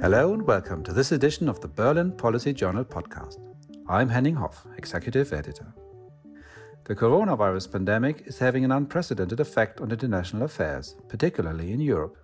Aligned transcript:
Hello 0.00 0.32
and 0.32 0.46
welcome 0.46 0.82
to 0.84 0.94
this 0.94 1.12
edition 1.12 1.46
of 1.46 1.60
the 1.60 1.68
Berlin 1.68 2.12
Policy 2.12 2.54
Journal 2.54 2.86
podcast. 2.86 3.38
I'm 3.86 4.08
Henning 4.08 4.34
Hoff, 4.34 4.66
Executive 4.78 5.30
Editor. 5.30 5.74
The 6.84 6.96
coronavirus 6.96 7.70
pandemic 7.70 8.22
is 8.24 8.38
having 8.38 8.64
an 8.64 8.72
unprecedented 8.72 9.40
effect 9.40 9.78
on 9.78 9.92
international 9.92 10.44
affairs, 10.44 10.96
particularly 11.08 11.72
in 11.72 11.80
Europe. 11.80 12.16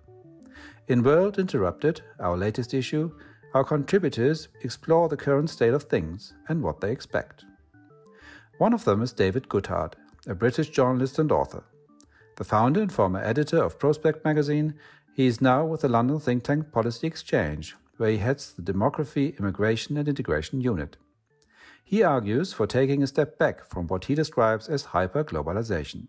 In 0.87 1.03
World 1.03 1.37
Interrupted, 1.37 2.01
our 2.19 2.35
latest 2.35 2.73
issue, 2.73 3.11
our 3.53 3.63
contributors 3.63 4.47
explore 4.63 5.07
the 5.07 5.15
current 5.15 5.51
state 5.51 5.75
of 5.75 5.83
things 5.83 6.33
and 6.49 6.63
what 6.63 6.81
they 6.81 6.91
expect. 6.91 7.45
One 8.57 8.73
of 8.73 8.85
them 8.85 9.03
is 9.03 9.13
David 9.13 9.49
Goodhart, 9.49 9.93
a 10.25 10.33
British 10.33 10.71
journalist 10.71 11.19
and 11.19 11.31
author. 11.31 11.63
The 12.37 12.43
founder 12.43 12.81
and 12.81 12.91
former 12.91 13.19
editor 13.19 13.63
of 13.63 13.77
Prospect 13.77 14.25
magazine, 14.25 14.73
he 15.17 15.25
is 15.25 15.41
now 15.41 15.65
with 15.65 15.81
the 15.81 15.89
London 15.89 16.19
think 16.19 16.43
tank 16.43 16.71
Policy 16.71 17.07
Exchange, 17.07 17.75
where 17.97 18.11
he 18.11 18.17
heads 18.17 18.53
the 18.53 18.61
Demography, 18.61 19.35
Immigration 19.39 19.97
and 19.97 20.07
Integration 20.07 20.61
Unit. 20.61 20.95
He 21.83 22.03
argues 22.03 22.53
for 22.53 22.67
taking 22.67 23.01
a 23.01 23.07
step 23.07 23.39
back 23.39 23.67
from 23.67 23.87
what 23.87 24.05
he 24.05 24.13
describes 24.13 24.69
as 24.69 24.93
hyper-globalization. 24.93 26.05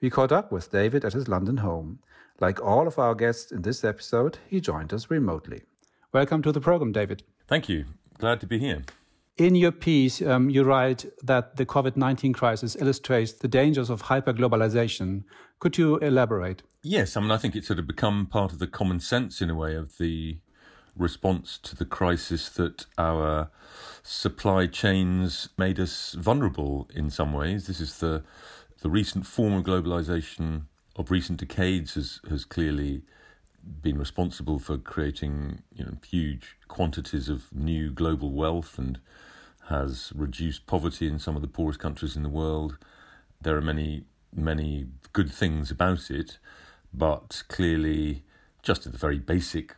We 0.00 0.08
caught 0.08 0.32
up 0.32 0.50
with 0.50 0.72
David 0.72 1.04
at 1.04 1.12
his 1.12 1.28
London 1.28 1.58
home. 1.58 1.98
Like 2.40 2.62
all 2.62 2.86
of 2.86 2.98
our 2.98 3.14
guests 3.14 3.52
in 3.52 3.60
this 3.60 3.84
episode, 3.84 4.38
he 4.48 4.58
joined 4.58 4.94
us 4.94 5.10
remotely. 5.10 5.64
Welcome 6.10 6.40
to 6.44 6.52
the 6.52 6.62
program, 6.62 6.92
David. 6.92 7.24
Thank 7.46 7.68
you. 7.68 7.84
Glad 8.16 8.40
to 8.40 8.46
be 8.46 8.58
here. 8.58 8.84
In 9.36 9.54
your 9.54 9.72
piece, 9.72 10.22
um, 10.22 10.48
you 10.48 10.64
write 10.64 11.04
that 11.22 11.56
the 11.56 11.66
COVID 11.66 11.98
19 11.98 12.32
crisis 12.32 12.74
illustrates 12.80 13.32
the 13.32 13.48
dangers 13.48 13.90
of 13.90 14.04
hyperglobalization. 14.04 15.24
Could 15.58 15.76
you 15.76 15.98
elaborate? 15.98 16.62
Yes, 16.82 17.16
I 17.16 17.20
mean, 17.20 17.30
I 17.30 17.38
think 17.38 17.56
it's 17.56 17.66
sort 17.66 17.78
of 17.78 17.86
become 17.86 18.26
part 18.26 18.52
of 18.52 18.58
the 18.58 18.66
common 18.66 19.00
sense 19.00 19.40
in 19.42 19.50
a 19.50 19.54
way 19.54 19.74
of 19.74 19.98
the 19.98 20.38
response 20.96 21.58
to 21.58 21.76
the 21.76 21.84
crisis 21.84 22.48
that 22.50 22.86
our 22.96 23.50
supply 24.02 24.66
chains 24.66 25.48
made 25.56 25.78
us 25.80 26.14
vulnerable 26.14 26.88
in 26.94 27.10
some 27.10 27.32
ways. 27.32 27.66
This 27.66 27.80
is 27.80 27.98
the 27.98 28.22
the 28.80 28.90
recent 28.90 29.26
form 29.26 29.54
of 29.54 29.64
globalization 29.64 30.62
of 30.96 31.10
recent 31.10 31.40
decades 31.40 31.94
has 31.94 32.20
has 32.30 32.44
clearly 32.44 33.02
been 33.82 33.98
responsible 33.98 34.58
for 34.58 34.78
creating 34.78 35.62
you 35.74 35.84
know 35.84 35.96
huge 36.06 36.56
quantities 36.68 37.28
of 37.28 37.52
new 37.54 37.90
global 37.90 38.30
wealth 38.32 38.78
and 38.78 38.98
has 39.68 40.12
reduced 40.14 40.66
poverty 40.66 41.06
in 41.06 41.18
some 41.18 41.36
of 41.36 41.42
the 41.42 41.48
poorest 41.48 41.78
countries 41.78 42.16
in 42.16 42.22
the 42.22 42.28
world. 42.28 42.78
There 43.40 43.56
are 43.56 43.62
many 43.62 44.04
many 44.34 44.86
good 45.12 45.32
things 45.32 45.70
about 45.70 46.10
it, 46.10 46.38
but 46.92 47.42
clearly 47.48 48.22
just 48.62 48.86
at 48.86 48.92
the 48.92 48.98
very 48.98 49.18
basic 49.18 49.76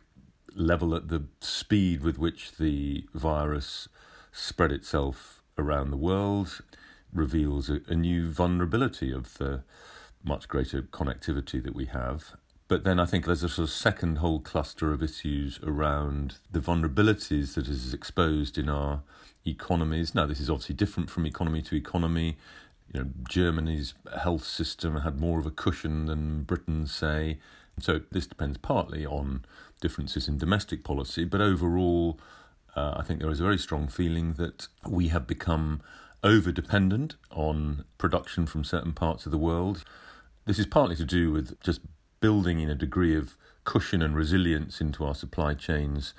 level 0.55 0.95
at 0.95 1.07
the 1.07 1.23
speed 1.39 2.01
with 2.01 2.17
which 2.17 2.53
the 2.57 3.05
virus 3.13 3.87
spread 4.31 4.71
itself 4.71 5.41
around 5.57 5.91
the 5.91 5.97
world 5.97 6.61
reveals 7.13 7.69
a, 7.69 7.81
a, 7.87 7.95
new 7.95 8.29
vulnerability 8.29 9.11
of 9.11 9.37
the 9.37 9.63
much 10.23 10.47
greater 10.47 10.81
connectivity 10.81 11.61
that 11.61 11.75
we 11.75 11.85
have. 11.85 12.33
But 12.67 12.83
then 12.85 12.99
I 12.99 13.05
think 13.05 13.25
there's 13.25 13.43
a 13.43 13.49
sort 13.49 13.67
of 13.67 13.73
second 13.73 14.19
whole 14.19 14.39
cluster 14.39 14.93
of 14.93 15.03
issues 15.03 15.59
around 15.61 16.35
the 16.49 16.59
vulnerabilities 16.59 17.55
that 17.55 17.67
is 17.67 17.93
exposed 17.93 18.57
in 18.57 18.69
our 18.69 19.01
economies. 19.45 20.15
Now, 20.15 20.25
this 20.25 20.39
is 20.39 20.49
obviously 20.49 20.75
different 20.75 21.09
from 21.09 21.25
economy 21.25 21.61
to 21.63 21.75
economy. 21.75 22.37
You 22.93 23.01
know, 23.01 23.09
Germany's 23.29 23.93
health 24.21 24.43
system 24.43 24.97
had 24.97 25.19
more 25.19 25.39
of 25.39 25.45
a 25.45 25.51
cushion 25.51 26.05
than 26.05 26.43
Britain, 26.43 26.87
say. 26.87 27.39
So 27.79 28.01
this 28.11 28.27
depends 28.27 28.57
partly 28.57 29.05
on 29.05 29.45
differences 29.79 30.27
in 30.27 30.37
domestic 30.37 30.83
policy, 30.83 31.25
but 31.25 31.41
overall, 31.41 32.19
uh, 32.75 32.95
I 32.97 33.03
think 33.03 33.19
there 33.19 33.31
is 33.31 33.39
a 33.39 33.43
very 33.43 33.57
strong 33.57 33.87
feeling 33.87 34.33
that 34.33 34.67
we 34.87 35.07
have 35.07 35.25
become 35.25 35.81
over 36.23 36.51
dependent 36.51 37.15
on 37.31 37.85
production 37.97 38.45
from 38.45 38.63
certain 38.63 38.93
parts 38.93 39.25
of 39.25 39.31
the 39.31 39.37
world. 39.37 39.83
This 40.45 40.59
is 40.59 40.67
partly 40.67 40.95
to 40.97 41.05
do 41.05 41.31
with 41.31 41.59
just 41.61 41.81
building 42.19 42.59
in 42.59 42.69
a 42.69 42.75
degree 42.75 43.15
of 43.15 43.35
cushion 43.63 44.01
and 44.01 44.15
resilience 44.15 44.81
into 44.81 45.05
our 45.05 45.15
supply 45.15 45.53
chains 45.53 46.13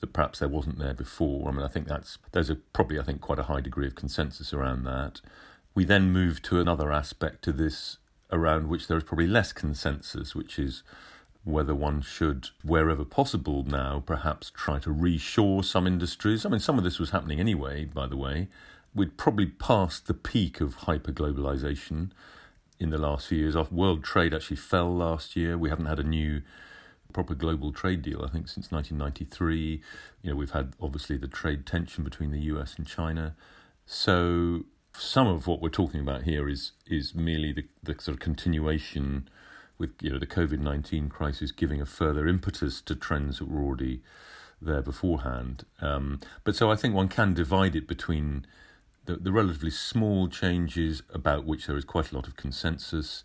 that 0.00 0.12
perhaps 0.12 0.38
there 0.38 0.48
wasn't 0.48 0.78
there 0.78 0.94
before. 0.94 1.48
I 1.48 1.52
mean, 1.52 1.64
I 1.64 1.68
think 1.68 1.88
that's 1.88 2.18
there's 2.32 2.50
a 2.50 2.56
probably 2.56 2.98
I 2.98 3.02
think 3.02 3.20
quite 3.20 3.38
a 3.38 3.44
high 3.44 3.60
degree 3.60 3.86
of 3.86 3.94
consensus 3.94 4.52
around 4.52 4.84
that. 4.84 5.20
We 5.76 5.84
then 5.84 6.10
move 6.10 6.40
to 6.42 6.58
another 6.58 6.90
aspect 6.90 7.42
to 7.42 7.52
this 7.52 7.98
around 8.32 8.68
which 8.68 8.88
there 8.88 8.96
is 8.96 9.04
probably 9.04 9.26
less 9.26 9.52
consensus, 9.52 10.34
which 10.34 10.58
is 10.58 10.82
whether 11.44 11.74
one 11.74 12.00
should, 12.00 12.48
wherever 12.64 13.04
possible 13.04 13.62
now, 13.62 14.02
perhaps 14.04 14.50
try 14.50 14.78
to 14.78 14.88
reshore 14.88 15.62
some 15.62 15.86
industries. 15.86 16.46
I 16.46 16.48
mean, 16.48 16.60
some 16.60 16.78
of 16.78 16.84
this 16.84 16.98
was 16.98 17.10
happening 17.10 17.38
anyway, 17.38 17.84
by 17.84 18.06
the 18.06 18.16
way. 18.16 18.48
We'd 18.94 19.18
probably 19.18 19.44
passed 19.44 20.06
the 20.06 20.14
peak 20.14 20.62
of 20.62 20.78
hyperglobalization 20.78 22.10
in 22.80 22.88
the 22.88 22.96
last 22.96 23.28
few 23.28 23.40
years. 23.40 23.54
Our 23.54 23.68
world 23.70 24.02
trade 24.02 24.32
actually 24.32 24.56
fell 24.56 24.90
last 24.96 25.36
year. 25.36 25.58
We 25.58 25.68
haven't 25.68 25.86
had 25.86 26.00
a 26.00 26.04
new 26.04 26.40
proper 27.12 27.34
global 27.34 27.70
trade 27.70 28.00
deal, 28.00 28.24
I 28.24 28.30
think, 28.30 28.48
since 28.48 28.72
1993. 28.72 29.82
You 30.22 30.30
know, 30.30 30.36
we've 30.36 30.52
had 30.52 30.72
obviously 30.80 31.18
the 31.18 31.28
trade 31.28 31.66
tension 31.66 32.02
between 32.02 32.30
the 32.30 32.40
US 32.40 32.76
and 32.78 32.86
China. 32.86 33.36
So 33.84 34.64
some 34.98 35.26
of 35.26 35.46
what 35.46 35.60
we're 35.60 35.68
talking 35.68 36.00
about 36.00 36.22
here 36.22 36.48
is 36.48 36.72
is 36.86 37.14
merely 37.14 37.52
the, 37.52 37.64
the 37.82 38.00
sort 38.00 38.14
of 38.16 38.20
continuation 38.20 39.28
with 39.78 39.90
you 40.00 40.10
know 40.10 40.18
the 40.18 40.26
COVID 40.26 40.60
nineteen 40.60 41.08
crisis 41.08 41.52
giving 41.52 41.80
a 41.80 41.86
further 41.86 42.26
impetus 42.26 42.80
to 42.82 42.94
trends 42.94 43.38
that 43.38 43.48
were 43.48 43.62
already 43.62 44.00
there 44.60 44.82
beforehand. 44.82 45.64
Um, 45.80 46.20
but 46.44 46.56
so 46.56 46.70
I 46.70 46.76
think 46.76 46.94
one 46.94 47.08
can 47.08 47.34
divide 47.34 47.76
it 47.76 47.86
between 47.86 48.46
the, 49.04 49.16
the 49.16 49.32
relatively 49.32 49.70
small 49.70 50.28
changes 50.28 51.02
about 51.12 51.44
which 51.44 51.66
there 51.66 51.76
is 51.76 51.84
quite 51.84 52.10
a 52.10 52.14
lot 52.14 52.26
of 52.26 52.36
consensus. 52.36 53.22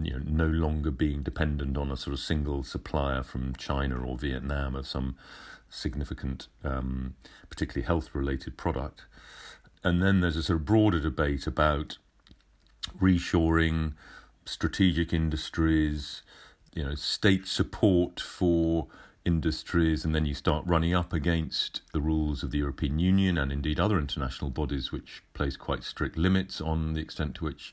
You 0.00 0.12
know, 0.12 0.22
no 0.24 0.46
longer 0.46 0.92
being 0.92 1.24
dependent 1.24 1.76
on 1.76 1.90
a 1.90 1.96
sort 1.96 2.14
of 2.14 2.20
single 2.20 2.62
supplier 2.62 3.24
from 3.24 3.56
China 3.56 4.00
or 4.06 4.16
Vietnam 4.16 4.76
of 4.76 4.86
some 4.86 5.16
significant, 5.68 6.46
um, 6.62 7.14
particularly 7.48 7.84
health-related 7.84 8.56
product, 8.56 9.06
and 9.82 10.02
then 10.02 10.20
there's 10.20 10.36
a 10.36 10.42
sort 10.42 10.58
of 10.58 10.64
broader 10.64 11.00
debate 11.00 11.46
about 11.46 11.98
reshoring, 13.00 13.94
strategic 14.44 15.12
industries, 15.12 16.22
you 16.74 16.84
know, 16.84 16.94
state 16.94 17.46
support 17.46 18.20
for 18.20 18.86
industries, 19.24 20.04
and 20.04 20.14
then 20.14 20.24
you 20.26 20.34
start 20.34 20.64
running 20.66 20.94
up 20.94 21.12
against 21.12 21.82
the 21.92 22.00
rules 22.00 22.42
of 22.42 22.50
the 22.50 22.58
European 22.58 22.98
Union 22.98 23.36
and 23.36 23.52
indeed 23.52 23.78
other 23.78 23.98
international 23.98 24.50
bodies, 24.50 24.92
which 24.92 25.22
place 25.34 25.56
quite 25.56 25.84
strict 25.84 26.16
limits 26.16 26.60
on 26.60 26.94
the 26.94 27.00
extent 27.00 27.34
to 27.36 27.44
which 27.44 27.72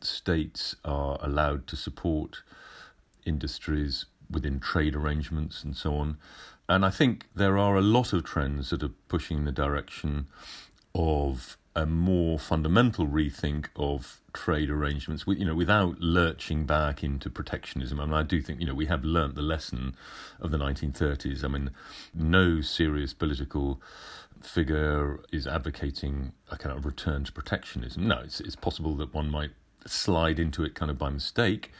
states 0.00 0.76
are 0.84 1.18
allowed 1.20 1.66
to 1.66 1.76
support 1.76 2.42
industries 3.26 4.06
within 4.30 4.60
trade 4.60 4.94
arrangements 4.94 5.64
and 5.64 5.76
so 5.76 5.96
on. 5.96 6.16
And 6.68 6.84
I 6.84 6.90
think 6.90 7.26
there 7.34 7.58
are 7.58 7.76
a 7.76 7.82
lot 7.82 8.12
of 8.12 8.24
trends 8.24 8.70
that 8.70 8.82
are 8.82 8.92
pushing 9.08 9.44
the 9.44 9.52
direction 9.52 10.26
of 10.98 11.56
a 11.76 11.86
more 11.86 12.40
fundamental 12.40 13.06
rethink 13.06 13.66
of 13.76 14.20
trade 14.32 14.68
arrangements, 14.68 15.24
you 15.28 15.44
know, 15.44 15.54
without 15.54 16.00
lurching 16.00 16.66
back 16.66 17.04
into 17.04 17.30
protectionism. 17.30 18.00
I 18.00 18.04
mean, 18.04 18.14
I 18.14 18.24
do 18.24 18.42
think, 18.42 18.58
you 18.58 18.66
know, 18.66 18.74
we 18.74 18.86
have 18.86 19.04
learnt 19.04 19.36
the 19.36 19.42
lesson 19.42 19.94
of 20.40 20.50
the 20.50 20.58
1930s. 20.58 21.44
I 21.44 21.48
mean, 21.48 21.70
no 22.12 22.60
serious 22.60 23.14
political 23.14 23.80
figure 24.42 25.20
is 25.30 25.46
advocating 25.46 26.32
a 26.50 26.56
kind 26.56 26.76
of 26.76 26.84
return 26.84 27.22
to 27.24 27.32
protectionism. 27.32 28.08
No, 28.08 28.18
it's, 28.24 28.40
it's 28.40 28.56
possible 28.56 28.96
that 28.96 29.14
one 29.14 29.30
might 29.30 29.52
slide 29.86 30.40
into 30.40 30.64
it 30.64 30.74
kind 30.74 30.90
of 30.90 30.98
by 30.98 31.10
mistake. 31.10 31.70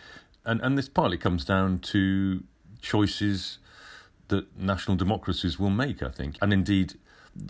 And, 0.45 0.61
and 0.61 0.79
this 0.79 0.89
partly 0.89 1.19
comes 1.19 1.45
down 1.45 1.81
to 1.81 2.45
choices 2.81 3.59
that 4.29 4.57
national 4.57 4.97
democracies 4.97 5.59
will 5.59 5.71
make, 5.71 6.05
I 6.05 6.11
think. 6.11 6.37
And 6.41 6.53
indeed, 6.53 6.95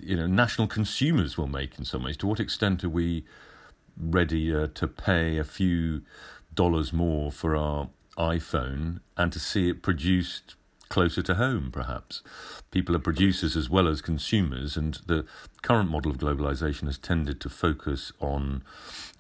you 0.03 0.17
know 0.17 0.27
national 0.27 0.67
consumers 0.67 1.37
will 1.37 1.47
make 1.47 1.79
in 1.79 1.85
some 1.85 2.05
ways. 2.05 2.17
To 2.19 2.27
what 2.27 2.41
extent 2.41 2.85
are 2.85 2.89
we 2.89 3.25
ready 3.97 4.55
uh, 4.55 4.69
to 4.75 4.87
pay 4.87 5.39
a 5.39 5.45
few 5.45 6.03
dollars 6.55 6.93
more 6.93 7.31
for 7.33 7.57
our 7.57 7.89
iPhone 8.17 9.01
and 9.17 9.33
to 9.33 9.39
see 9.39 9.69
it 9.69 9.83
produced 9.83 10.57
closer 10.89 11.23
to 11.23 11.35
home, 11.35 11.71
perhaps. 11.71 12.23
People 12.71 12.97
are 12.97 13.01
producers 13.01 13.57
as 13.57 13.69
well 13.69 13.87
as 13.87 14.01
consumers, 14.01 14.77
and 14.77 15.01
the 15.07 15.25
current 15.63 15.91
model 15.91 16.11
of 16.11 16.19
globalization 16.19 16.87
has 16.87 16.99
tended 16.99 17.41
to 17.41 17.49
focus 17.49 18.13
on 18.21 18.63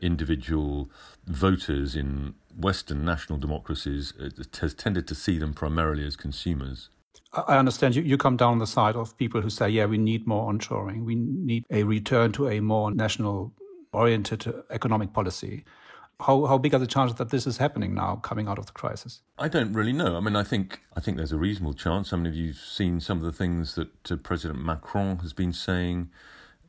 individual 0.00 0.90
voters 1.26 1.94
in 1.94 2.34
Western 2.56 3.04
national 3.04 3.38
democracies. 3.38 4.12
It 4.18 4.56
has 4.60 4.74
tended 4.74 5.06
to 5.08 5.14
see 5.14 5.38
them 5.38 5.52
primarily 5.52 6.06
as 6.06 6.16
consumers. 6.16 6.88
I 7.32 7.58
understand 7.58 7.94
you, 7.94 8.02
you 8.02 8.16
come 8.16 8.36
down 8.36 8.52
on 8.52 8.58
the 8.58 8.66
side 8.66 8.96
of 8.96 9.16
people 9.16 9.40
who 9.40 9.50
say, 9.50 9.68
yeah, 9.68 9.86
we 9.86 9.98
need 9.98 10.26
more 10.26 10.52
onshoring. 10.52 11.04
We 11.04 11.14
need 11.14 11.64
a 11.70 11.82
return 11.82 12.32
to 12.32 12.48
a 12.48 12.60
more 12.60 12.90
national 12.90 13.52
oriented 13.92 14.52
economic 14.70 15.12
policy. 15.12 15.64
How 16.20 16.46
how 16.46 16.58
big 16.58 16.74
are 16.74 16.78
the 16.78 16.86
chances 16.86 17.16
that 17.18 17.30
this 17.30 17.46
is 17.46 17.58
happening 17.58 17.94
now, 17.94 18.16
coming 18.16 18.48
out 18.48 18.58
of 18.58 18.66
the 18.66 18.72
crisis? 18.72 19.20
I 19.38 19.46
don't 19.46 19.72
really 19.72 19.92
know. 19.92 20.16
I 20.16 20.20
mean, 20.20 20.34
I 20.34 20.42
think 20.42 20.80
I 20.96 21.00
think 21.00 21.16
there's 21.16 21.32
a 21.32 21.38
reasonable 21.38 21.74
chance. 21.74 22.12
I 22.12 22.16
mean, 22.16 22.26
if 22.26 22.34
you've 22.34 22.56
seen 22.56 23.00
some 23.00 23.18
of 23.18 23.24
the 23.24 23.32
things 23.32 23.76
that 23.76 24.10
uh, 24.10 24.16
President 24.16 24.60
Macron 24.64 25.18
has 25.18 25.32
been 25.32 25.52
saying, 25.52 26.10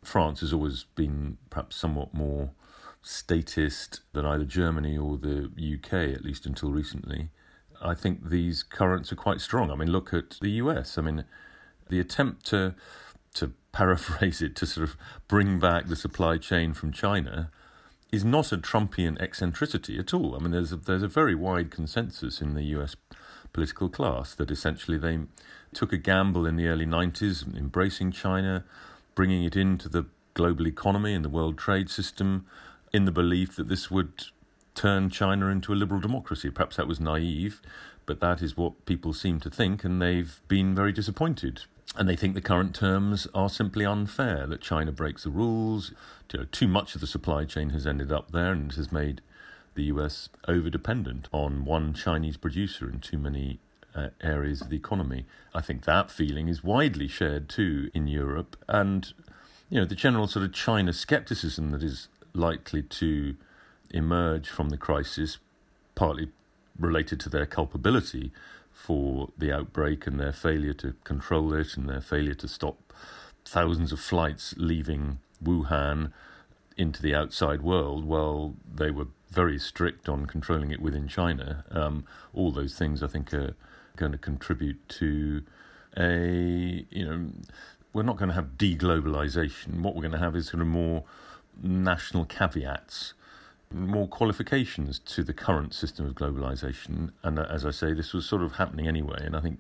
France 0.04 0.42
has 0.42 0.54
always 0.54 0.84
been 0.96 1.38
perhaps 1.50 1.78
somewhat 1.78 2.14
more 2.14 2.52
statist 3.02 4.02
than 4.14 4.26
either 4.26 4.46
Germany 4.46 4.98
or 4.98 5.18
the 5.18 5.50
UK, 5.58 5.94
at 6.16 6.24
least 6.24 6.46
until 6.46 6.72
recently. 6.72 7.30
I 7.82 7.94
think 7.94 8.30
these 8.30 8.64
currents 8.64 9.12
are 9.12 9.16
quite 9.16 9.42
strong. 9.42 9.72
I 9.72 9.76
mean, 9.76 9.92
look 9.92 10.14
at 10.14 10.38
the 10.42 10.52
US. 10.52 10.98
I 10.98 11.02
mean, 11.02 11.26
the 11.90 12.00
attempt 12.00 12.46
to 12.48 12.76
to 13.36 13.54
paraphrase 13.72 14.42
it 14.42 14.56
to 14.58 14.66
sort 14.66 14.90
of 14.90 14.98
bring 15.28 15.60
back 15.60 15.88
the 15.88 15.96
supply 15.96 16.38
chain 16.38 16.74
from 16.74 16.92
China 16.92 17.52
is 18.12 18.26
not 18.26 18.52
a 18.52 18.58
Trumpian 18.58 19.22
eccentricity 19.22 20.00
at 20.00 20.14
all. 20.14 20.36
I 20.36 20.40
mean, 20.40 20.52
there's 20.52 20.72
a, 20.72 20.78
there's 20.78 21.04
a 21.04 21.08
very 21.08 21.36
wide 21.36 21.70
consensus 21.70 22.42
in 22.42 22.56
the 22.56 22.64
US 22.76 22.96
political 23.54 23.90
class 23.90 24.34
that 24.36 24.52
essentially 24.52 24.98
they 24.98 25.20
took 25.74 25.94
a 25.94 25.98
gamble 25.98 26.46
in 26.46 26.56
the 26.56 26.68
early 26.68 26.86
90s, 26.86 27.56
embracing 27.56 28.12
China, 28.12 28.64
bringing 29.14 29.44
it 29.44 29.56
into 29.56 29.88
the 29.88 30.06
global 30.34 30.68
economy 30.68 31.14
and 31.14 31.24
the 31.24 31.30
world 31.30 31.58
trade 31.58 31.90
system 31.90 32.46
in 32.92 33.06
the 33.06 33.12
belief 33.12 33.56
that 33.56 33.68
this 33.68 33.92
would 33.92 34.26
turn 34.76 35.10
China 35.10 35.48
into 35.48 35.74
a 35.74 35.76
liberal 35.76 36.02
democracy. 36.02 36.50
Perhaps 36.50 36.78
that 36.78 36.88
was 36.88 37.00
naive, 37.00 37.62
but 38.06 38.20
that 38.20 38.42
is 38.42 38.58
what 38.58 38.86
people 38.86 39.14
seem 39.14 39.40
to 39.42 39.50
think, 39.50 39.84
and 39.84 40.02
they've 40.02 40.42
been 40.48 40.74
very 40.74 40.92
disappointed. 40.92 41.64
And 41.96 42.08
they 42.08 42.16
think 42.16 42.36
the 42.36 42.42
current 42.42 42.76
terms 42.76 43.28
are 43.34 43.50
simply 43.50 43.86
unfair, 43.86 44.46
that 44.48 44.62
China 44.62 44.92
breaks 44.92 45.24
the 45.24 45.32
rules. 45.32 45.92
Too 46.52 46.68
much 46.68 46.96
of 46.96 47.02
the 47.02 47.08
supply 47.08 47.46
chain 47.46 47.72
has 47.72 47.88
ended 47.88 48.12
up 48.12 48.32
there 48.32 48.52
and 48.52 48.72
has 48.74 48.92
made 48.92 49.22
the 49.76 49.84
US 49.86 50.30
over 50.48 50.70
dependent 50.70 51.28
on 51.32 51.66
one 51.66 51.94
Chinese 51.94 52.38
producer 52.38 52.90
in 52.90 53.00
too 53.00 53.18
many 53.18 53.60
uh, 53.96 54.10
areas 54.22 54.62
of 54.62 54.70
the 54.70 54.76
economy. 54.76 55.26
I 55.54 55.62
think 55.62 55.86
that 55.86 56.12
feeling 56.12 56.48
is 56.48 56.64
widely 56.64 57.08
shared 57.08 57.50
too 57.50 57.90
in 57.94 58.08
Europe. 58.08 58.56
And, 58.68 59.12
you 59.70 59.80
know, 59.80 59.86
the 59.86 59.96
general 59.96 60.28
sort 60.28 60.46
of 60.46 60.54
China 60.54 60.94
skepticism 60.94 61.72
that 61.72 61.82
is 61.82 62.08
likely 62.34 62.84
to 62.84 63.36
emerge 63.92 64.50
from 64.50 64.70
the 64.70 64.78
crisis, 64.78 65.38
partly 65.96 66.30
related 66.78 67.20
to 67.20 67.30
their 67.30 67.46
culpability 67.46 68.32
for 68.72 69.30
the 69.38 69.52
outbreak 69.52 70.08
and 70.08 70.20
their 70.20 70.32
failure 70.32 70.74
to 70.74 70.96
control 71.04 71.54
it 71.54 71.76
and 71.76 71.90
their 71.90 72.02
failure 72.02 72.34
to 72.34 72.48
stop 72.48 72.94
thousands 73.46 73.92
of 73.92 74.00
flights 74.00 74.54
leaving 74.58 75.20
Wuhan 75.44 76.12
into 76.78 77.02
the 77.02 77.14
outside 77.14 77.62
world 77.62 78.06
while 78.06 78.56
they 78.74 78.90
were 78.90 79.08
very 79.30 79.60
strict 79.60 80.08
on 80.08 80.26
controlling 80.26 80.72
it 80.72 80.82
within 80.82 81.08
China. 81.08 81.66
Um, 81.72 82.06
all 82.34 82.52
those 82.52 82.76
things, 82.76 83.04
I 83.04 83.08
think, 83.08 83.34
are 83.34 83.56
going 83.96 84.12
to 84.14 84.18
contribute 84.18 84.88
to 84.90 85.44
a 85.98 86.86
you 86.90 87.06
know 87.06 87.30
we're 87.92 88.04
not 88.04 88.18
going 88.18 88.30
to 88.30 88.36
have 88.36 88.58
deglobalization. 88.58 89.82
What 89.82 89.96
we're 89.96 90.04
going 90.04 90.14
to 90.14 90.20
have 90.20 90.36
is 90.36 90.48
sort 90.48 90.62
of 90.62 90.68
more 90.68 91.04
national 91.62 92.26
caveats 92.26 93.14
more 93.72 94.08
qualifications 94.08 95.00
to 95.00 95.24
the 95.24 95.34
current 95.34 95.74
system 95.74 96.06
of 96.06 96.16
globalization. 96.16 97.12
And 97.24 97.40
uh, 97.40 97.46
as 97.50 97.66
I 97.66 97.72
say, 97.72 97.94
this 97.94 98.14
was 98.14 98.26
sort 98.26 98.42
of 98.42 98.54
happening 98.54 98.88
anyway. 98.88 99.22
And 99.22 99.36
I 99.36 99.42
think 99.42 99.60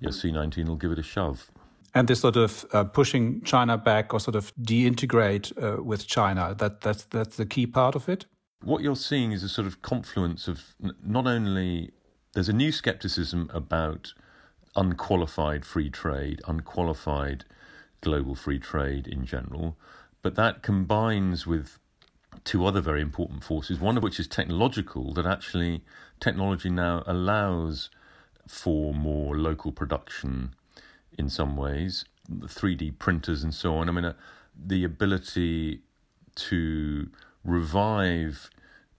yeah, 0.00 0.10
C19 0.10 0.68
will 0.68 0.76
give 0.76 0.92
it 0.92 0.98
a 0.98 1.02
shove. 1.02 1.50
And 1.94 2.06
this 2.06 2.20
sort 2.20 2.36
of 2.36 2.66
uh, 2.72 2.84
pushing 2.84 3.40
China 3.42 3.78
back 3.78 4.12
or 4.12 4.20
sort 4.20 4.36
of 4.36 4.54
deintegrate 4.56 5.52
uh, 5.62 5.82
with 5.82 6.06
China, 6.06 6.54
that, 6.58 6.82
that's, 6.82 7.04
that's 7.04 7.36
the 7.36 7.46
key 7.46 7.66
part 7.66 7.94
of 7.94 8.08
it? 8.08 8.26
What 8.62 8.82
you're 8.82 8.96
seeing 8.96 9.32
is 9.32 9.42
a 9.42 9.48
sort 9.48 9.66
of 9.66 9.82
confluence 9.82 10.48
of 10.48 10.74
not 11.02 11.26
only 11.26 11.92
there's 12.34 12.48
a 12.48 12.52
new 12.52 12.72
skepticism 12.72 13.50
about 13.54 14.12
unqualified 14.76 15.64
free 15.64 15.90
trade, 15.90 16.42
unqualified 16.46 17.44
global 18.00 18.34
free 18.34 18.58
trade 18.58 19.06
in 19.06 19.24
general, 19.24 19.76
but 20.22 20.34
that 20.34 20.62
combines 20.62 21.46
with 21.46 21.78
two 22.44 22.64
other 22.66 22.80
very 22.80 23.00
important 23.00 23.44
forces, 23.44 23.80
one 23.80 23.96
of 23.96 24.02
which 24.02 24.20
is 24.20 24.26
technological, 24.26 25.12
that 25.14 25.26
actually 25.26 25.82
technology 26.20 26.70
now 26.70 27.02
allows 27.06 27.90
for 28.46 28.94
more 28.94 29.36
local 29.36 29.72
production 29.72 30.54
in 31.16 31.28
some 31.28 31.56
ways, 31.56 32.04
3D 32.30 32.98
printers 32.98 33.42
and 33.42 33.54
so 33.54 33.74
on. 33.76 33.88
I 33.88 33.92
mean, 33.92 34.04
uh, 34.04 34.12
the 34.56 34.84
ability 34.84 35.80
to 36.36 37.08
revive 37.44 38.50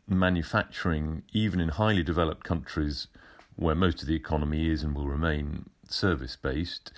manufacturing, 0.08 1.24
even 1.32 1.60
in 1.60 1.70
highly 1.70 2.04
developed 2.04 2.44
countries 2.44 3.08
where 3.56 3.76
most 3.76 4.02
of 4.02 4.08
the 4.08 4.16
economy 4.16 4.70
is 4.70 4.84
and 4.84 4.96
will 4.96 5.08
remain 5.08 5.70
service 5.88 6.36
based, 6.36 6.92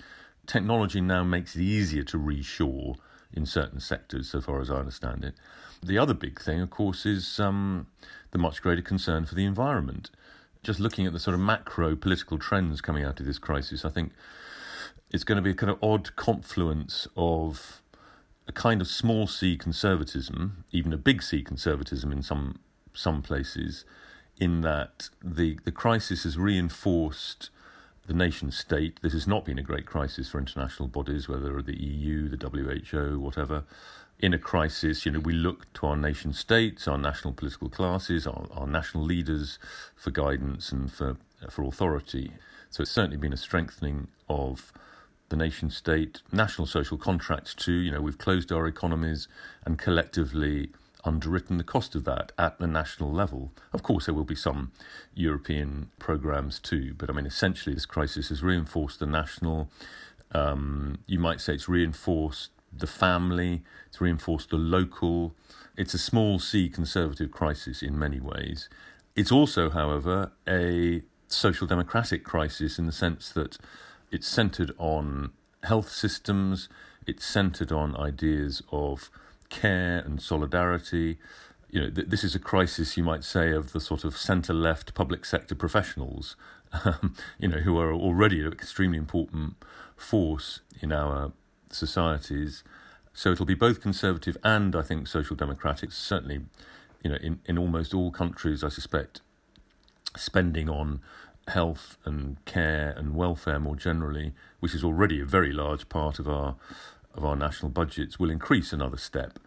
technology 0.46 1.00
now 1.00 1.22
makes 1.22 1.56
it 1.56 1.62
easier 1.62 2.02
to 2.04 2.18
reshore 2.18 2.96
in 3.32 3.46
certain 3.46 3.80
sectors, 3.80 4.30
so 4.30 4.40
far 4.40 4.60
as 4.60 4.70
I 4.70 4.76
understand 4.76 5.24
it. 5.24 5.34
The 5.82 5.98
other 5.98 6.14
big 6.14 6.40
thing, 6.40 6.60
of 6.60 6.70
course, 6.70 7.06
is 7.06 7.40
um, 7.40 7.86
the 8.30 8.38
much 8.38 8.62
greater 8.62 8.82
concern 8.82 9.24
for 9.24 9.34
the 9.34 9.44
environment. 9.44 10.10
Just 10.62 10.78
looking 10.78 11.06
at 11.06 11.12
the 11.12 11.18
sort 11.18 11.34
of 11.34 11.40
macro 11.40 11.96
political 11.96 12.38
trends 12.38 12.80
coming 12.80 13.04
out 13.04 13.18
of 13.18 13.26
this 13.26 13.38
crisis, 13.38 13.84
I 13.84 13.88
think 13.88 14.12
it's 15.10 15.24
going 15.24 15.36
to 15.36 15.42
be 15.42 15.50
a 15.50 15.54
kind 15.54 15.70
of 15.70 15.78
odd 15.82 16.14
confluence 16.16 17.08
of 17.16 17.82
a 18.46 18.52
kind 18.52 18.80
of 18.80 18.86
small 18.86 19.26
c 19.26 19.56
conservatism, 19.56 20.64
even 20.70 20.92
a 20.92 20.96
big 20.96 21.22
C 21.22 21.42
conservatism 21.42 22.12
in 22.12 22.22
some 22.22 22.58
some 22.94 23.22
places, 23.22 23.84
in 24.38 24.60
that 24.62 25.08
the 25.22 25.58
the 25.64 25.72
crisis 25.72 26.24
has 26.24 26.38
reinforced 26.38 27.50
the 28.06 28.14
nation 28.14 28.50
state. 28.50 28.98
This 29.02 29.12
has 29.12 29.26
not 29.26 29.44
been 29.44 29.58
a 29.58 29.62
great 29.62 29.86
crisis 29.86 30.28
for 30.28 30.38
international 30.38 30.88
bodies, 30.88 31.28
whether 31.28 31.62
the 31.62 31.76
EU, 31.76 32.28
the 32.28 32.36
WHO, 32.36 33.18
whatever. 33.18 33.64
In 34.18 34.34
a 34.34 34.38
crisis, 34.38 35.04
you 35.04 35.12
know, 35.12 35.20
we 35.20 35.32
look 35.32 35.72
to 35.74 35.86
our 35.86 35.96
nation 35.96 36.32
states, 36.32 36.86
our 36.86 36.98
national 36.98 37.32
political 37.32 37.68
classes, 37.68 38.26
our, 38.26 38.46
our 38.52 38.66
national 38.66 39.04
leaders 39.04 39.58
for 39.96 40.10
guidance 40.10 40.70
and 40.72 40.92
for 40.92 41.16
for 41.50 41.64
authority. 41.64 42.32
So 42.70 42.82
it's 42.82 42.90
certainly 42.90 43.16
been 43.16 43.32
a 43.32 43.36
strengthening 43.36 44.08
of 44.28 44.72
the 45.28 45.36
nation 45.36 45.70
state, 45.70 46.22
national 46.30 46.66
social 46.66 46.96
contracts 46.96 47.54
too. 47.54 47.72
You 47.72 47.90
know, 47.90 48.00
we've 48.00 48.18
closed 48.18 48.52
our 48.52 48.66
economies 48.66 49.28
and 49.64 49.78
collectively 49.78 50.70
underwritten 51.04 51.58
the 51.58 51.64
cost 51.64 51.94
of 51.94 52.04
that 52.04 52.32
at 52.38 52.58
the 52.58 52.66
national 52.66 53.12
level. 53.12 53.52
Of 53.72 53.82
course, 53.82 54.06
there 54.06 54.14
will 54.14 54.24
be 54.24 54.34
some 54.34 54.72
European 55.14 55.90
programs 55.98 56.58
too, 56.58 56.94
but 56.96 57.10
I 57.10 57.12
mean, 57.12 57.26
essentially, 57.26 57.74
this 57.74 57.86
crisis 57.86 58.28
has 58.28 58.42
reinforced 58.42 59.00
the 59.00 59.06
national. 59.06 59.70
Um, 60.32 60.98
you 61.06 61.18
might 61.18 61.40
say 61.40 61.54
it's 61.54 61.68
reinforced 61.68 62.50
the 62.72 62.86
family, 62.86 63.62
it's 63.86 64.00
reinforced 64.00 64.50
the 64.50 64.56
local. 64.56 65.34
It's 65.76 65.94
a 65.94 65.98
small 65.98 66.38
c 66.38 66.68
conservative 66.68 67.30
crisis 67.30 67.82
in 67.82 67.98
many 67.98 68.20
ways. 68.20 68.68
It's 69.16 69.32
also, 69.32 69.70
however, 69.70 70.32
a 70.48 71.02
social 71.28 71.66
democratic 71.66 72.24
crisis 72.24 72.78
in 72.78 72.86
the 72.86 72.92
sense 72.92 73.30
that 73.30 73.58
it's 74.10 74.28
centered 74.28 74.72
on 74.78 75.32
health 75.64 75.90
systems, 75.90 76.68
it's 77.06 77.24
centered 77.24 77.72
on 77.72 77.96
ideas 77.96 78.62
of 78.70 79.10
care 79.52 79.98
and 79.98 80.20
solidarity. 80.20 81.18
You 81.70 81.82
know, 81.82 81.90
th- 81.90 82.08
this 82.08 82.24
is 82.24 82.34
a 82.34 82.38
crisis, 82.40 82.96
you 82.96 83.04
might 83.04 83.22
say, 83.22 83.52
of 83.52 83.72
the 83.72 83.80
sort 83.80 84.02
of 84.04 84.16
centre 84.16 84.54
left 84.54 84.94
public 84.94 85.24
sector 85.24 85.54
professionals, 85.54 86.34
um, 86.84 87.14
you 87.38 87.48
know, 87.48 87.58
who 87.58 87.78
are 87.78 87.92
already 87.92 88.40
an 88.40 88.52
extremely 88.52 88.98
important 88.98 89.54
force 89.96 90.60
in 90.80 90.90
our 90.90 91.32
societies. 91.70 92.64
So 93.12 93.30
it'll 93.30 93.46
be 93.46 93.54
both 93.54 93.80
conservative 93.80 94.36
and, 94.42 94.74
I 94.74 94.82
think, 94.82 95.06
social 95.06 95.36
democratic. 95.36 95.92
Certainly, 95.92 96.40
you 97.04 97.10
know, 97.10 97.16
in, 97.16 97.40
in 97.46 97.58
almost 97.58 97.94
all 97.94 98.10
countries, 98.10 98.64
I 98.64 98.68
suspect, 98.70 99.20
spending 100.16 100.68
on 100.68 101.00
health 101.48 101.98
and 102.04 102.42
care 102.44 102.94
and 102.96 103.14
welfare 103.14 103.58
more 103.58 103.76
generally, 103.76 104.32
which 104.60 104.74
is 104.74 104.82
already 104.82 105.20
a 105.20 105.24
very 105.26 105.52
large 105.52 105.88
part 105.88 106.18
of 106.18 106.28
our 106.28 106.56
of 107.14 107.24
our 107.24 107.36
national 107.36 107.70
budgets 107.70 108.18
will 108.18 108.30
increase 108.30 108.72
another 108.72 108.96
step. 108.96 109.38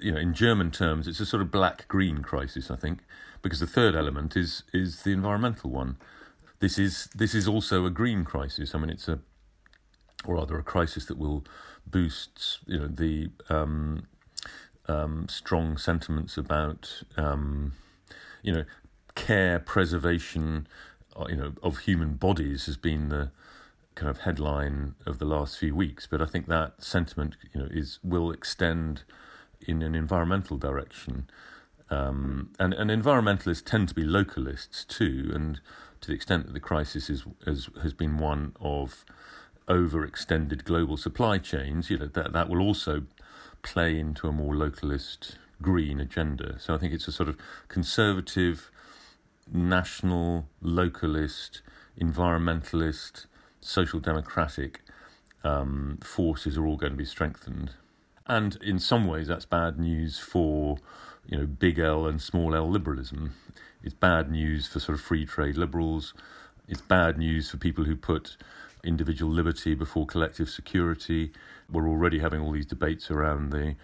You 0.00 0.12
know, 0.12 0.18
in 0.18 0.34
German 0.34 0.70
terms, 0.70 1.06
it's 1.06 1.20
a 1.20 1.26
sort 1.26 1.42
of 1.42 1.50
black-green 1.50 2.22
crisis, 2.22 2.70
I 2.70 2.76
think, 2.76 3.00
because 3.42 3.60
the 3.60 3.66
third 3.66 3.94
element 3.94 4.36
is 4.36 4.64
is 4.72 5.02
the 5.02 5.12
environmental 5.12 5.70
one. 5.70 5.96
This 6.58 6.78
is 6.78 7.08
this 7.14 7.34
is 7.34 7.46
also 7.46 7.86
a 7.86 7.90
green 7.90 8.24
crisis. 8.24 8.74
I 8.74 8.78
mean, 8.78 8.90
it's 8.90 9.08
a 9.08 9.20
or 10.24 10.36
rather 10.36 10.58
a 10.58 10.62
crisis 10.62 11.06
that 11.06 11.18
will 11.18 11.44
boost 11.86 12.58
you 12.66 12.78
know 12.78 12.88
the 12.88 13.28
um, 13.48 14.06
um, 14.88 15.26
strong 15.28 15.76
sentiments 15.76 16.36
about 16.36 17.02
um, 17.16 17.72
you 18.42 18.52
know 18.52 18.64
care 19.14 19.58
preservation 19.58 20.66
uh, 21.16 21.26
you 21.28 21.36
know 21.36 21.52
of 21.62 21.78
human 21.78 22.14
bodies 22.14 22.66
has 22.66 22.76
been 22.76 23.08
the 23.08 23.30
kind 23.96 24.08
of 24.08 24.18
headline 24.18 24.94
of 25.06 25.18
the 25.18 25.24
last 25.24 25.58
few 25.58 25.74
weeks, 25.74 26.06
but 26.06 26.22
I 26.22 26.26
think 26.26 26.46
that 26.46 26.84
sentiment, 26.84 27.36
you 27.52 27.60
know, 27.60 27.68
is 27.70 27.98
will 28.04 28.30
extend 28.30 29.02
in 29.60 29.82
an 29.82 29.94
environmental 29.94 30.58
direction. 30.58 31.28
Um, 31.90 32.50
and, 32.58 32.74
and 32.74 32.90
environmentalists 32.90 33.64
tend 33.64 33.88
to 33.88 33.94
be 33.94 34.04
localists 34.04 34.86
too, 34.86 35.32
and 35.34 35.60
to 36.02 36.08
the 36.08 36.14
extent 36.14 36.46
that 36.46 36.52
the 36.52 36.60
crisis 36.60 37.08
is, 37.10 37.24
is 37.46 37.68
has 37.82 37.94
been 37.94 38.18
one 38.18 38.54
of 38.60 39.04
overextended 39.66 40.64
global 40.64 40.96
supply 40.96 41.38
chains, 41.38 41.90
you 41.90 41.98
know 41.98 42.06
that 42.06 42.32
that 42.32 42.48
will 42.48 42.60
also 42.60 43.04
play 43.62 43.98
into 43.98 44.28
a 44.28 44.32
more 44.32 44.54
localist 44.54 45.36
green 45.62 46.00
agenda. 46.00 46.58
So 46.58 46.74
I 46.74 46.78
think 46.78 46.92
it's 46.92 47.08
a 47.08 47.12
sort 47.12 47.28
of 47.28 47.36
conservative, 47.68 48.70
national, 49.50 50.48
localist, 50.62 51.62
environmentalist, 52.00 53.26
social 53.66 54.00
democratic 54.00 54.80
um, 55.44 55.98
forces 56.02 56.56
are 56.56 56.66
all 56.66 56.76
going 56.76 56.92
to 56.92 56.96
be 56.98 57.04
strengthened. 57.04 57.72
And 58.26 58.56
in 58.62 58.78
some 58.78 59.06
ways, 59.06 59.28
that's 59.28 59.44
bad 59.44 59.78
news 59.78 60.18
for 60.18 60.78
you 61.26 61.38
know 61.38 61.46
big 61.46 61.78
L 61.78 62.06
and 62.06 62.20
small 62.20 62.54
L 62.54 62.68
liberalism. 62.68 63.34
It's 63.82 63.94
bad 63.94 64.30
news 64.30 64.66
for 64.66 64.80
sort 64.80 64.98
of 64.98 65.04
free 65.04 65.24
trade 65.24 65.56
liberals. 65.56 66.14
It's 66.68 66.80
bad 66.80 67.18
news 67.18 67.50
for 67.50 67.56
people 67.56 67.84
who 67.84 67.94
put 67.94 68.36
individual 68.82 69.32
liberty 69.32 69.74
before 69.74 70.06
collective 70.06 70.48
security. 70.48 71.32
We're 71.70 71.88
already 71.88 72.18
having 72.18 72.40
all 72.40 72.52
these 72.52 72.66
debates 72.66 73.10
around 73.10 73.50
the 73.50 73.76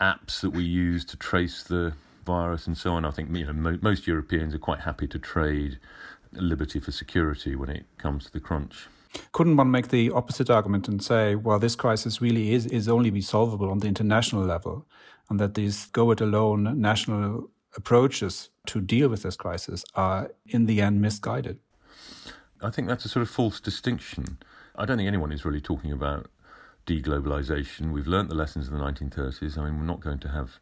apps 0.00 0.40
that 0.40 0.50
we 0.50 0.64
use 0.64 1.04
to 1.06 1.16
trace 1.16 1.62
the 1.62 1.94
virus 2.24 2.66
and 2.66 2.78
so 2.78 2.92
on. 2.92 3.04
I 3.04 3.10
think 3.10 3.34
you 3.36 3.46
know 3.46 3.52
mo- 3.52 3.78
most 3.82 4.06
Europeans 4.06 4.54
are 4.54 4.58
quite 4.58 4.80
happy 4.80 5.08
to 5.08 5.18
trade 5.18 5.78
liberty 6.32 6.78
for 6.78 6.92
security 6.92 7.56
when 7.56 7.70
it 7.70 7.86
comes 7.98 8.26
to 8.26 8.32
the 8.32 8.40
crunch. 8.40 8.86
Couldn't 9.32 9.56
one 9.56 9.70
make 9.70 9.88
the 9.88 10.10
opposite 10.10 10.50
argument 10.50 10.88
and 10.88 11.02
say, 11.02 11.34
well, 11.34 11.58
this 11.58 11.74
crisis 11.74 12.20
really 12.20 12.52
is, 12.52 12.66
is 12.66 12.88
only 12.88 13.10
be 13.10 13.20
solvable 13.20 13.70
on 13.70 13.78
the 13.78 13.88
international 13.88 14.44
level, 14.44 14.86
and 15.28 15.40
that 15.40 15.54
these 15.54 15.86
go 15.86 16.10
it 16.10 16.20
alone 16.20 16.80
national 16.80 17.50
approaches 17.76 18.50
to 18.66 18.80
deal 18.80 19.08
with 19.08 19.22
this 19.22 19.36
crisis 19.36 19.84
are 19.94 20.30
in 20.46 20.66
the 20.66 20.80
end 20.80 21.00
misguided? 21.00 21.58
I 22.62 22.70
think 22.70 22.88
that's 22.88 23.04
a 23.04 23.08
sort 23.08 23.22
of 23.22 23.30
false 23.30 23.60
distinction. 23.60 24.38
I 24.76 24.84
don't 24.84 24.98
think 24.98 25.08
anyone 25.08 25.32
is 25.32 25.44
really 25.44 25.60
talking 25.60 25.92
about 25.92 26.30
deglobalization. 26.86 27.92
We've 27.92 28.06
learnt 28.06 28.28
the 28.28 28.34
lessons 28.34 28.66
of 28.66 28.74
the 28.74 28.80
1930s. 28.80 29.56
I 29.56 29.64
mean, 29.64 29.78
we're 29.78 29.84
not 29.84 30.00
going 30.00 30.18
to 30.20 30.28
have 30.28 30.58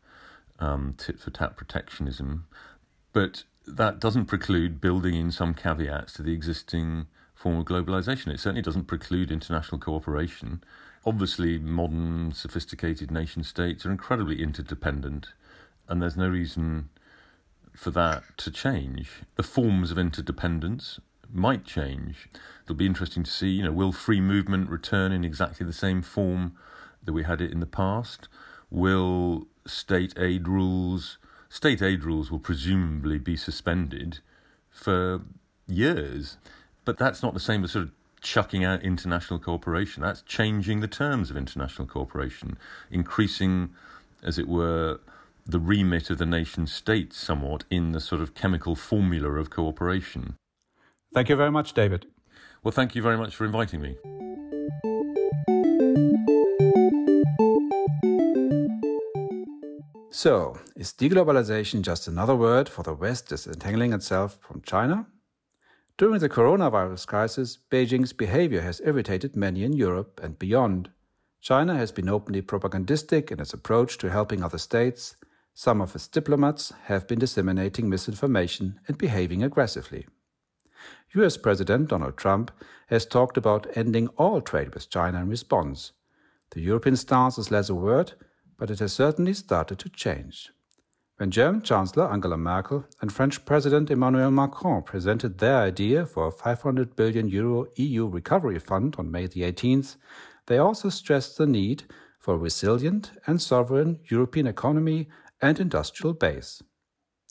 um, 0.58 0.94
tit 0.96 1.18
for 1.18 1.30
tat 1.30 1.56
protectionism, 1.56 2.46
but 3.12 3.44
that 3.66 4.00
doesn't 4.00 4.26
preclude 4.26 4.80
building 4.80 5.14
in 5.14 5.30
some 5.30 5.54
caveats 5.54 6.12
to 6.14 6.22
the 6.22 6.32
existing 6.32 7.06
form 7.38 7.56
of 7.56 7.64
globalization. 7.66 8.34
It 8.34 8.40
certainly 8.40 8.62
doesn't 8.62 8.88
preclude 8.88 9.30
international 9.30 9.78
cooperation. 9.78 10.62
Obviously, 11.06 11.56
modern, 11.58 12.32
sophisticated 12.32 13.12
nation 13.12 13.44
states 13.44 13.86
are 13.86 13.92
incredibly 13.92 14.42
interdependent, 14.42 15.28
and 15.86 16.02
there's 16.02 16.16
no 16.16 16.28
reason 16.28 16.88
for 17.76 17.92
that 17.92 18.24
to 18.38 18.50
change. 18.50 19.22
The 19.36 19.44
forms 19.44 19.92
of 19.92 19.98
interdependence 19.98 20.98
might 21.32 21.64
change. 21.64 22.28
It'll 22.64 22.74
be 22.74 22.86
interesting 22.86 23.22
to 23.22 23.30
see, 23.30 23.50
you 23.50 23.62
know, 23.62 23.72
will 23.72 23.92
free 23.92 24.20
movement 24.20 24.68
return 24.68 25.12
in 25.12 25.24
exactly 25.24 25.64
the 25.64 25.72
same 25.72 26.02
form 26.02 26.56
that 27.04 27.12
we 27.12 27.22
had 27.22 27.40
it 27.40 27.52
in 27.52 27.60
the 27.60 27.66
past? 27.66 28.26
Will 28.68 29.46
state 29.64 30.12
aid 30.18 30.48
rules, 30.48 31.18
state 31.48 31.82
aid 31.82 32.02
rules 32.02 32.32
will 32.32 32.40
presumably 32.40 33.18
be 33.18 33.36
suspended 33.36 34.18
for 34.68 35.20
years. 35.68 36.36
But 36.88 36.96
that's 36.96 37.22
not 37.22 37.34
the 37.34 37.40
same 37.40 37.64
as 37.64 37.72
sort 37.72 37.84
of 37.84 37.90
chucking 38.22 38.64
out 38.64 38.82
international 38.82 39.38
cooperation. 39.38 40.02
That's 40.02 40.22
changing 40.22 40.80
the 40.80 40.88
terms 40.88 41.28
of 41.28 41.36
international 41.36 41.86
cooperation, 41.86 42.56
increasing, 42.90 43.74
as 44.22 44.38
it 44.38 44.48
were, 44.48 44.98
the 45.44 45.60
remit 45.60 46.08
of 46.08 46.16
the 46.16 46.24
nation 46.24 46.66
states 46.66 47.18
somewhat 47.18 47.64
in 47.68 47.92
the 47.92 48.00
sort 48.00 48.22
of 48.22 48.32
chemical 48.32 48.74
formula 48.74 49.32
of 49.32 49.50
cooperation. 49.50 50.36
Thank 51.12 51.28
you 51.28 51.36
very 51.36 51.50
much, 51.50 51.74
David. 51.74 52.06
Well, 52.64 52.72
thank 52.72 52.94
you 52.94 53.02
very 53.02 53.18
much 53.18 53.36
for 53.36 53.44
inviting 53.44 53.82
me. 53.82 53.98
So, 60.10 60.58
is 60.74 60.94
deglobalization 60.94 61.82
just 61.82 62.08
another 62.08 62.34
word 62.34 62.66
for 62.66 62.82
the 62.82 62.94
West 62.94 63.28
disentangling 63.28 63.92
itself 63.92 64.38
from 64.40 64.62
China? 64.62 65.06
During 65.98 66.20
the 66.20 66.28
coronavirus 66.28 67.08
crisis, 67.08 67.58
Beijing's 67.72 68.12
behavior 68.12 68.60
has 68.60 68.80
irritated 68.84 69.34
many 69.34 69.64
in 69.64 69.72
Europe 69.72 70.20
and 70.22 70.38
beyond. 70.38 70.90
China 71.40 71.74
has 71.76 71.90
been 71.90 72.08
openly 72.08 72.40
propagandistic 72.40 73.32
in 73.32 73.40
its 73.40 73.52
approach 73.52 73.98
to 73.98 74.08
helping 74.08 74.44
other 74.44 74.58
states. 74.58 75.16
Some 75.54 75.80
of 75.80 75.96
its 75.96 76.06
diplomats 76.06 76.72
have 76.84 77.08
been 77.08 77.18
disseminating 77.18 77.88
misinformation 77.88 78.78
and 78.86 78.96
behaving 78.96 79.42
aggressively. 79.42 80.06
US 81.16 81.36
President 81.36 81.88
Donald 81.88 82.16
Trump 82.16 82.52
has 82.86 83.04
talked 83.04 83.36
about 83.36 83.66
ending 83.76 84.06
all 84.16 84.40
trade 84.40 84.74
with 84.74 84.90
China 84.90 85.20
in 85.20 85.28
response. 85.28 85.90
The 86.50 86.60
European 86.60 86.94
stance 86.94 87.38
is 87.38 87.50
less 87.50 87.68
a 87.68 87.74
word, 87.74 88.12
but 88.56 88.70
it 88.70 88.78
has 88.78 88.92
certainly 88.92 89.34
started 89.34 89.80
to 89.80 89.88
change. 89.88 90.52
When 91.18 91.32
German 91.32 91.62
Chancellor 91.62 92.12
Angela 92.12 92.36
Merkel 92.36 92.84
and 93.00 93.12
French 93.12 93.44
President 93.44 93.90
Emmanuel 93.90 94.30
Macron 94.30 94.84
presented 94.84 95.38
their 95.38 95.56
idea 95.56 96.06
for 96.06 96.28
a 96.28 96.30
500 96.30 96.94
billion 96.94 97.26
euro 97.26 97.66
EU 97.74 98.06
recovery 98.06 98.60
fund 98.60 98.94
on 99.00 99.10
May 99.10 99.26
the 99.26 99.42
18th, 99.42 99.96
they 100.46 100.58
also 100.58 100.90
stressed 100.90 101.36
the 101.36 101.44
need 101.44 101.82
for 102.20 102.34
a 102.34 102.38
resilient 102.38 103.10
and 103.26 103.42
sovereign 103.42 103.98
European 104.08 104.46
economy 104.46 105.08
and 105.42 105.58
industrial 105.58 106.14
base. 106.14 106.62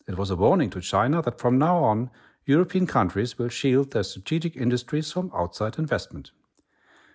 It 0.06 0.18
was 0.18 0.32
a 0.32 0.36
warning 0.36 0.70
to 0.72 0.82
China 0.82 1.22
that 1.22 1.40
from 1.40 1.58
now 1.58 1.78
on, 1.78 2.12
European 2.46 2.88
countries 2.88 3.38
will 3.38 3.48
shield 3.48 3.92
their 3.92 4.04
strategic 4.04 4.58
industries 4.58 5.14
from 5.14 5.32
outside 5.34 5.80
investment. 5.80 6.32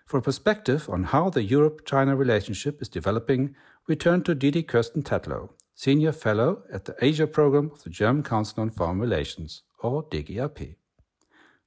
For 0.07 0.17
a 0.17 0.23
perspective 0.23 0.89
on 0.89 1.05
how 1.05 1.29
the 1.29 1.43
Europe 1.43 1.85
China 1.85 2.17
relationship 2.17 2.81
is 2.81 2.89
developing, 2.89 3.55
we 3.87 3.95
turn 3.95 4.23
to 4.23 4.35
Didi 4.35 4.63
Kirsten 4.63 5.03
Tatlow, 5.03 5.51
Senior 5.85 6.13
Fellow 6.13 6.63
at 6.73 6.85
the 6.85 6.95
Asia 7.01 7.27
Program 7.27 7.69
of 7.73 7.83
the 7.83 7.91
German 7.91 8.23
Council 8.23 8.63
on 8.63 8.71
Foreign 8.71 9.01
Relations, 9.01 9.65
or 9.81 10.05
DGAP. 10.05 10.77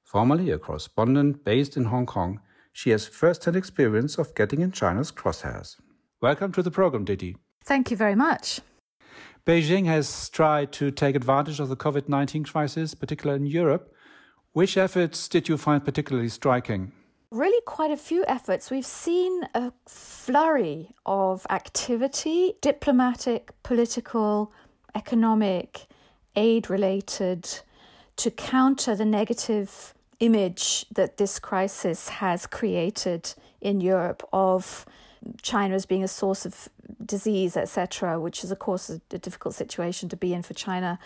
Formerly 0.02 0.50
a 0.50 0.56
correspondent 0.56 1.44
based 1.44 1.76
in 1.76 1.84
Hong 1.84 2.06
Kong, 2.06 2.40
she 2.72 2.88
has 2.88 3.06
first-hand 3.06 3.58
experience 3.58 4.16
of 4.16 4.34
getting 4.34 4.62
in 4.62 4.72
China's 4.72 5.12
crosshairs. 5.12 5.76
Welcome 6.22 6.50
to 6.52 6.62
the 6.62 6.70
program, 6.70 7.04
Didi. 7.04 7.36
Thank 7.62 7.90
you 7.90 7.96
very 7.98 8.14
much. 8.14 8.62
Beijing 9.44 9.84
has 9.84 10.30
tried 10.30 10.72
to 10.72 10.90
take 10.90 11.14
advantage 11.14 11.60
of 11.60 11.68
the 11.68 11.76
COVID 11.76 12.08
19 12.08 12.44
crisis, 12.44 12.94
particularly 12.94 13.42
in 13.42 13.46
Europe. 13.46 13.92
Which 14.52 14.78
efforts 14.78 15.28
did 15.28 15.50
you 15.50 15.58
find 15.58 15.84
particularly 15.84 16.30
striking? 16.30 16.92
Really, 17.32 17.60
quite 17.66 17.90
a 17.90 17.96
few 17.96 18.24
efforts. 18.28 18.70
We've 18.70 18.86
seen 18.86 19.42
a 19.52 19.72
flurry 19.86 20.94
of 21.04 21.44
activity, 21.50 22.54
diplomatic, 22.60 23.50
political, 23.64 24.52
economic, 24.94 25.86
aid 26.36 26.70
related, 26.70 27.48
to 28.16 28.30
counter 28.30 28.94
the 28.94 29.04
negative 29.04 29.92
image 30.20 30.86
that 30.94 31.16
this 31.16 31.38
crisis 31.40 32.08
has 32.08 32.46
created 32.46 33.34
in 33.60 33.80
Europe 33.80 34.22
of 34.32 34.86
China 35.42 35.74
as 35.74 35.84
being 35.84 36.04
a 36.04 36.08
source 36.08 36.46
of 36.46 36.68
disease, 37.04 37.56
etc., 37.56 38.20
which 38.20 38.44
is, 38.44 38.52
of 38.52 38.60
course, 38.60 38.88
a, 38.88 39.00
a 39.10 39.18
difficult 39.18 39.54
situation 39.54 40.08
to 40.08 40.16
be 40.16 40.32
in 40.32 40.42
for 40.42 40.54
China. 40.54 40.98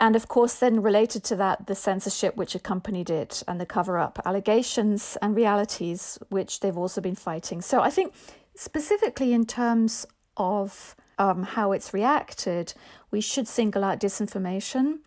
And 0.00 0.16
of 0.16 0.28
course, 0.28 0.54
then 0.54 0.82
related 0.82 1.22
to 1.24 1.36
that, 1.36 1.66
the 1.66 1.74
censorship 1.74 2.34
which 2.34 2.54
accompanied 2.54 3.10
it 3.10 3.42
and 3.46 3.60
the 3.60 3.66
cover 3.66 3.98
up 3.98 4.18
allegations 4.24 5.18
and 5.20 5.36
realities 5.36 6.18
which 6.30 6.60
they've 6.60 6.76
also 6.76 7.02
been 7.02 7.14
fighting. 7.14 7.60
So 7.60 7.82
I 7.82 7.90
think, 7.90 8.14
specifically 8.54 9.34
in 9.34 9.44
terms 9.44 10.06
of 10.38 10.96
um, 11.18 11.42
how 11.42 11.72
it's 11.72 11.92
reacted, 11.92 12.72
we 13.10 13.20
should 13.20 13.46
single 13.46 13.84
out 13.84 14.00
disinformation. 14.00 15.00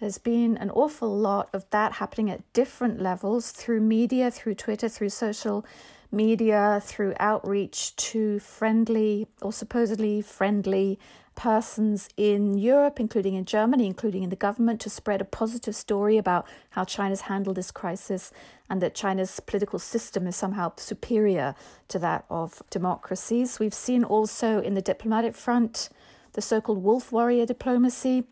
There's 0.00 0.16
been 0.16 0.56
an 0.56 0.70
awful 0.70 1.14
lot 1.14 1.50
of 1.52 1.68
that 1.70 1.94
happening 1.94 2.30
at 2.30 2.50
different 2.54 3.02
levels 3.02 3.50
through 3.50 3.80
media, 3.80 4.30
through 4.30 4.54
Twitter, 4.54 4.88
through 4.88 5.10
social 5.10 5.66
media, 6.10 6.80
through 6.82 7.14
outreach 7.20 7.94
to 7.96 8.38
friendly 8.38 9.26
or 9.42 9.52
supposedly 9.52 10.22
friendly 10.22 10.98
persons 11.38 12.08
in 12.16 12.58
Europe, 12.58 12.98
including 12.98 13.34
in 13.34 13.44
Germany, 13.44 13.86
including 13.86 14.24
in 14.24 14.28
the 14.28 14.34
government, 14.34 14.80
to 14.80 14.90
spread 14.90 15.20
a 15.20 15.24
positive 15.24 15.76
story 15.76 16.18
about 16.18 16.44
how 16.70 16.84
China's 16.84 17.22
handled 17.22 17.56
this 17.56 17.70
crisis 17.70 18.32
and 18.68 18.82
that 18.82 18.92
China's 18.92 19.38
political 19.38 19.78
system 19.78 20.26
is 20.26 20.34
somehow 20.34 20.72
superior 20.76 21.54
to 21.86 21.98
that 22.00 22.24
of 22.28 22.60
democracies. 22.70 23.60
We've 23.60 23.72
seen 23.72 24.02
also 24.02 24.60
in 24.60 24.74
the 24.74 24.82
diplomatic 24.82 25.36
front 25.36 25.90
the 26.32 26.42
so 26.42 26.60
called 26.60 26.82
wolf 26.82 27.12
warrior 27.12 27.46
diplomacy, 27.46 28.24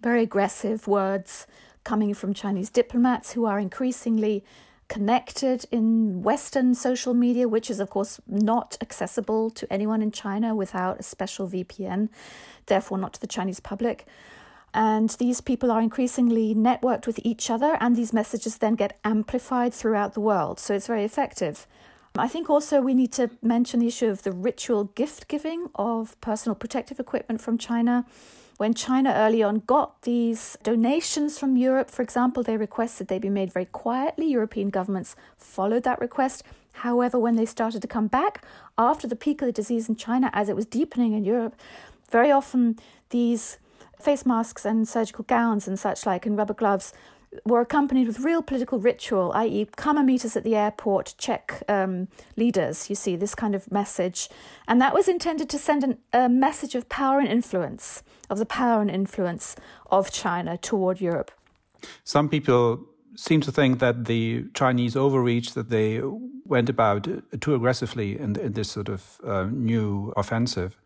very 0.00 0.22
aggressive 0.22 0.88
words 0.88 1.46
coming 1.84 2.12
from 2.12 2.34
Chinese 2.34 2.70
diplomats 2.70 3.32
who 3.32 3.44
are 3.44 3.60
increasingly 3.60 4.44
connected 4.92 5.64
in 5.70 6.22
Western 6.22 6.74
social 6.74 7.14
media, 7.14 7.48
which 7.48 7.70
is, 7.70 7.80
of 7.80 7.88
course, 7.88 8.20
not 8.26 8.76
accessible 8.82 9.48
to 9.48 9.72
anyone 9.72 10.02
in 10.02 10.10
China 10.10 10.54
without 10.54 11.00
a 11.00 11.02
special 11.02 11.48
VPN, 11.48 12.10
therefore, 12.66 12.98
not 12.98 13.14
to 13.14 13.20
the 13.20 13.26
Chinese 13.26 13.58
public. 13.58 14.06
And 14.74 15.08
these 15.18 15.40
people 15.40 15.70
are 15.70 15.80
increasingly 15.80 16.54
networked 16.54 17.06
with 17.06 17.18
each 17.24 17.50
other, 17.50 17.78
and 17.80 17.96
these 17.96 18.12
messages 18.12 18.58
then 18.58 18.74
get 18.74 18.98
amplified 19.02 19.72
throughout 19.72 20.12
the 20.12 20.20
world. 20.20 20.60
So 20.60 20.74
it's 20.74 20.86
very 20.86 21.04
effective. 21.04 21.66
I 22.14 22.28
think 22.28 22.50
also 22.50 22.82
we 22.82 22.92
need 22.92 23.12
to 23.12 23.30
mention 23.40 23.80
the 23.80 23.86
issue 23.86 24.08
of 24.08 24.22
the 24.24 24.32
ritual 24.32 24.84
gift 24.84 25.26
giving 25.26 25.70
of 25.74 26.20
personal 26.20 26.54
protective 26.54 27.00
equipment 27.00 27.40
from 27.40 27.56
China. 27.56 28.04
When 28.62 28.74
China 28.74 29.12
early 29.16 29.42
on 29.42 29.64
got 29.66 30.02
these 30.02 30.56
donations 30.62 31.36
from 31.36 31.56
Europe, 31.56 31.90
for 31.90 32.00
example, 32.02 32.44
they 32.44 32.56
requested 32.56 33.08
they 33.08 33.18
be 33.18 33.28
made 33.28 33.52
very 33.52 33.64
quietly. 33.64 34.26
European 34.26 34.70
governments 34.70 35.16
followed 35.36 35.82
that 35.82 36.00
request. 36.00 36.44
However, 36.74 37.18
when 37.18 37.34
they 37.34 37.44
started 37.44 37.82
to 37.82 37.88
come 37.88 38.06
back 38.06 38.44
after 38.78 39.08
the 39.08 39.16
peak 39.16 39.42
of 39.42 39.46
the 39.46 39.52
disease 39.52 39.88
in 39.88 39.96
China, 39.96 40.30
as 40.32 40.48
it 40.48 40.54
was 40.54 40.64
deepening 40.64 41.12
in 41.12 41.24
Europe, 41.24 41.56
very 42.08 42.30
often 42.30 42.78
these 43.10 43.58
face 44.00 44.24
masks 44.24 44.64
and 44.64 44.86
surgical 44.86 45.24
gowns 45.24 45.66
and 45.66 45.76
such 45.76 46.06
like 46.06 46.24
and 46.24 46.38
rubber 46.38 46.54
gloves 46.54 46.92
were 47.44 47.60
accompanied 47.60 48.06
with 48.06 48.20
real 48.20 48.42
political 48.42 48.78
ritual, 48.78 49.32
i.e., 49.34 49.66
come 49.76 49.96
and 49.96 50.06
meet 50.06 50.24
us 50.24 50.36
at 50.36 50.44
the 50.44 50.54
airport, 50.54 51.14
Czech 51.18 51.62
um, 51.68 52.08
leaders, 52.36 52.90
you 52.90 52.96
see, 52.96 53.16
this 53.16 53.34
kind 53.34 53.54
of 53.54 53.70
message. 53.70 54.28
And 54.68 54.80
that 54.80 54.94
was 54.94 55.08
intended 55.08 55.48
to 55.50 55.58
send 55.58 55.84
an, 55.84 55.98
a 56.12 56.28
message 56.28 56.74
of 56.74 56.88
power 56.88 57.18
and 57.18 57.28
influence, 57.28 58.02
of 58.28 58.38
the 58.38 58.46
power 58.46 58.80
and 58.80 58.90
influence 58.90 59.56
of 59.90 60.10
China 60.10 60.56
toward 60.56 61.00
Europe. 61.00 61.30
Some 62.04 62.28
people 62.28 62.86
seem 63.16 63.40
to 63.42 63.52
think 63.52 63.78
that 63.80 64.04
the 64.04 64.44
Chinese 64.54 64.96
overreach, 64.96 65.54
that 65.54 65.70
they 65.70 66.00
went 66.44 66.68
about 66.68 67.08
too 67.40 67.54
aggressively 67.54 68.18
in, 68.18 68.36
in 68.36 68.52
this 68.52 68.70
sort 68.70 68.88
of 68.88 69.20
uh, 69.24 69.44
new 69.50 70.12
offensive. 70.16 70.76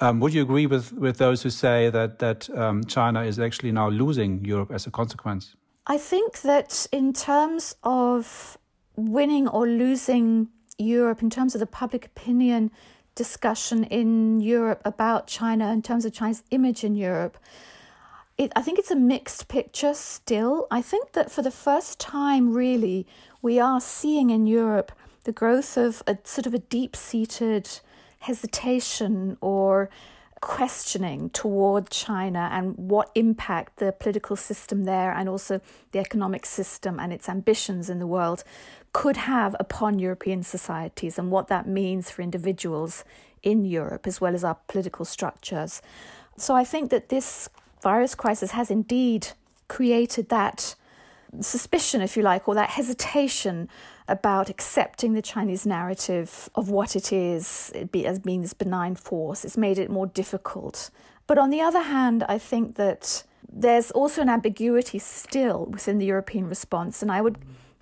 Um, 0.00 0.20
would 0.20 0.32
you 0.32 0.42
agree 0.42 0.66
with, 0.66 0.92
with 0.94 1.18
those 1.18 1.42
who 1.42 1.50
say 1.50 1.90
that, 1.90 2.20
that 2.20 2.48
um, 2.56 2.84
China 2.84 3.22
is 3.22 3.38
actually 3.38 3.72
now 3.72 3.88
losing 3.90 4.44
Europe 4.44 4.70
as 4.72 4.86
a 4.86 4.90
consequence? 4.90 5.56
I 5.86 5.98
think 5.98 6.42
that 6.42 6.86
in 6.92 7.12
terms 7.12 7.74
of 7.82 8.58
winning 8.96 9.48
or 9.48 9.66
losing 9.66 10.48
Europe, 10.78 11.22
in 11.22 11.30
terms 11.30 11.54
of 11.54 11.60
the 11.60 11.66
public 11.66 12.06
opinion 12.06 12.70
discussion 13.14 13.84
in 13.84 14.40
Europe 14.40 14.82
about 14.84 15.26
China, 15.26 15.72
in 15.72 15.82
terms 15.82 16.04
of 16.04 16.12
China's 16.12 16.42
image 16.50 16.84
in 16.84 16.94
Europe, 16.94 17.38
it, 18.38 18.52
I 18.56 18.62
think 18.62 18.78
it's 18.78 18.90
a 18.90 18.96
mixed 18.96 19.48
picture 19.48 19.92
still. 19.94 20.66
I 20.70 20.80
think 20.80 21.12
that 21.12 21.30
for 21.30 21.42
the 21.42 21.50
first 21.50 21.98
time, 21.98 22.54
really, 22.54 23.06
we 23.42 23.58
are 23.58 23.80
seeing 23.80 24.30
in 24.30 24.46
Europe 24.46 24.92
the 25.24 25.32
growth 25.32 25.76
of 25.76 26.02
a 26.06 26.16
sort 26.24 26.46
of 26.46 26.54
a 26.54 26.58
deep 26.58 26.96
seated 26.96 27.68
hesitation 28.20 29.36
or 29.40 29.90
questioning 30.40 31.28
toward 31.30 31.90
China 31.90 32.48
and 32.52 32.74
what 32.76 33.10
impact 33.14 33.76
the 33.76 33.92
political 33.92 34.36
system 34.36 34.84
there 34.84 35.12
and 35.12 35.28
also 35.28 35.60
the 35.92 35.98
economic 35.98 36.46
system 36.46 36.98
and 36.98 37.12
its 37.12 37.28
ambitions 37.28 37.90
in 37.90 37.98
the 37.98 38.06
world 38.06 38.42
could 38.92 39.16
have 39.16 39.54
upon 39.60 39.98
European 39.98 40.42
societies 40.42 41.18
and 41.18 41.30
what 41.30 41.48
that 41.48 41.66
means 41.66 42.10
for 42.10 42.22
individuals 42.22 43.04
in 43.42 43.64
Europe 43.64 44.06
as 44.06 44.20
well 44.20 44.34
as 44.34 44.42
our 44.42 44.56
political 44.66 45.04
structures. 45.04 45.82
So 46.36 46.54
I 46.54 46.64
think 46.64 46.90
that 46.90 47.10
this 47.10 47.48
virus 47.82 48.14
crisis 48.14 48.52
has 48.52 48.70
indeed 48.70 49.28
created 49.68 50.30
that 50.30 50.74
suspicion, 51.40 52.00
if 52.00 52.16
you 52.16 52.22
like, 52.22 52.48
or 52.48 52.54
that 52.54 52.70
hesitation 52.70 53.68
about 54.10 54.50
accepting 54.50 55.14
the 55.14 55.22
Chinese 55.22 55.64
narrative 55.64 56.50
of 56.54 56.68
what 56.68 56.96
it 56.96 57.12
is 57.12 57.72
as 57.74 58.18
being 58.18 58.42
this 58.42 58.52
benign 58.52 58.94
force. 58.96 59.44
It's 59.44 59.56
made 59.56 59.78
it 59.78 59.90
more 59.90 60.06
difficult. 60.06 60.90
But 61.26 61.38
on 61.38 61.50
the 61.50 61.60
other 61.60 61.82
hand, 61.82 62.24
I 62.28 62.38
think 62.38 62.76
that 62.76 63.22
there's 63.52 63.90
also 63.92 64.20
an 64.22 64.28
ambiguity 64.28 64.98
still 64.98 65.66
within 65.66 65.98
the 65.98 66.06
European 66.06 66.48
response, 66.48 67.02
and 67.02 67.10
I 67.10 67.20
would 67.20 67.38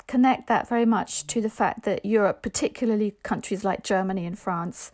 connect 0.06 0.47
that 0.49 0.68
very 0.68 0.87
much 0.87 1.26
to 1.28 1.40
the 1.40 1.50
fact 1.50 1.85
that 1.85 2.04
Europe, 2.04 2.42
particularly 2.42 3.14
countries 3.23 3.64
like 3.64 3.82
Germany 3.82 4.26
and 4.26 4.38
France, 4.38 4.91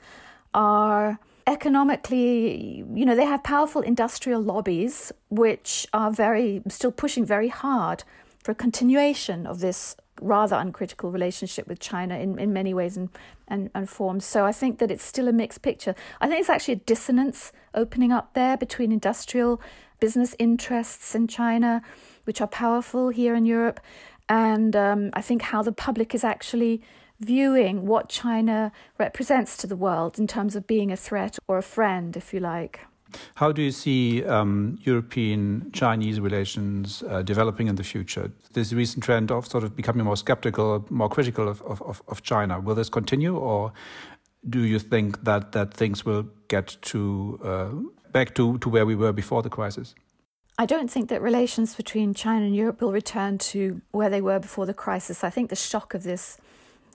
are 0.52 1.18
economically, 1.46 2.84
you 2.94 3.04
know, 3.04 3.14
they 3.14 3.24
have 3.24 3.42
powerful 3.42 3.82
industrial 3.82 4.40
lobbies 4.40 5.12
which 5.30 5.86
are 5.92 6.10
very 6.10 6.62
still 6.68 6.92
pushing 6.92 7.24
very 7.24 7.48
hard 7.48 8.04
for 8.42 8.52
a 8.52 8.54
continuation 8.54 9.46
of 9.46 9.60
this 9.60 9.96
rather 10.20 10.56
uncritical 10.56 11.10
relationship 11.10 11.66
with 11.66 11.80
China 11.80 12.16
in, 12.18 12.38
in 12.38 12.52
many 12.52 12.72
ways 12.72 12.96
and, 12.96 13.08
and, 13.48 13.70
and 13.74 13.88
forms. 13.88 14.24
So 14.24 14.44
I 14.44 14.52
think 14.52 14.78
that 14.78 14.90
it's 14.90 15.04
still 15.04 15.28
a 15.28 15.32
mixed 15.32 15.62
picture. 15.62 15.94
I 16.20 16.28
think 16.28 16.40
it's 16.40 16.50
actually 16.50 16.74
a 16.74 16.84
dissonance 16.86 17.52
opening 17.74 18.12
up 18.12 18.34
there 18.34 18.56
between 18.56 18.92
industrial 18.92 19.60
business 20.00 20.34
interests 20.38 21.14
in 21.14 21.26
China, 21.28 21.82
which 22.24 22.40
are 22.40 22.46
powerful 22.46 23.08
here 23.08 23.34
in 23.34 23.44
Europe, 23.44 23.80
and 24.28 24.74
um, 24.74 25.10
I 25.12 25.20
think 25.20 25.42
how 25.42 25.62
the 25.62 25.72
public 25.72 26.14
is 26.14 26.24
actually 26.24 26.82
viewing 27.20 27.86
what 27.86 28.08
China 28.08 28.72
represents 28.98 29.56
to 29.58 29.66
the 29.66 29.76
world 29.76 30.18
in 30.18 30.26
terms 30.26 30.56
of 30.56 30.66
being 30.66 30.90
a 30.90 30.96
threat 30.96 31.38
or 31.48 31.58
a 31.58 31.62
friend, 31.62 32.16
if 32.16 32.34
you 32.34 32.40
like. 32.40 32.80
How 33.36 33.52
do 33.52 33.62
you 33.62 33.70
see 33.70 34.24
um, 34.24 34.78
European 34.82 35.70
Chinese 35.72 36.20
relations 36.20 37.02
uh, 37.02 37.22
developing 37.22 37.66
in 37.66 37.76
the 37.76 37.84
future? 37.84 38.30
This 38.52 38.72
recent 38.72 39.04
trend 39.04 39.30
of 39.30 39.46
sort 39.46 39.64
of 39.64 39.74
becoming 39.74 40.04
more 40.04 40.16
skeptical, 40.16 40.84
more 40.90 41.08
critical 41.08 41.48
of, 41.48 41.62
of, 41.62 42.02
of 42.08 42.22
China, 42.22 42.60
will 42.60 42.74
this 42.74 42.88
continue, 42.88 43.36
or 43.36 43.72
do 44.48 44.60
you 44.60 44.78
think 44.78 45.24
that, 45.24 45.52
that 45.52 45.74
things 45.74 46.04
will 46.04 46.26
get 46.48 46.76
to 46.82 47.40
uh, 47.42 47.68
back 48.12 48.34
to, 48.34 48.58
to 48.58 48.68
where 48.68 48.86
we 48.86 48.94
were 48.94 49.12
before 49.12 49.42
the 49.42 49.50
crisis? 49.50 49.94
I 50.56 50.66
don't 50.66 50.88
think 50.88 51.08
that 51.08 51.20
relations 51.20 51.74
between 51.74 52.14
China 52.14 52.46
and 52.46 52.54
Europe 52.54 52.80
will 52.80 52.92
return 52.92 53.38
to 53.38 53.82
where 53.90 54.08
they 54.08 54.20
were 54.20 54.38
before 54.38 54.66
the 54.66 54.74
crisis. 54.74 55.24
I 55.24 55.30
think 55.30 55.50
the 55.50 55.56
shock 55.56 55.94
of 55.94 56.04
this 56.04 56.38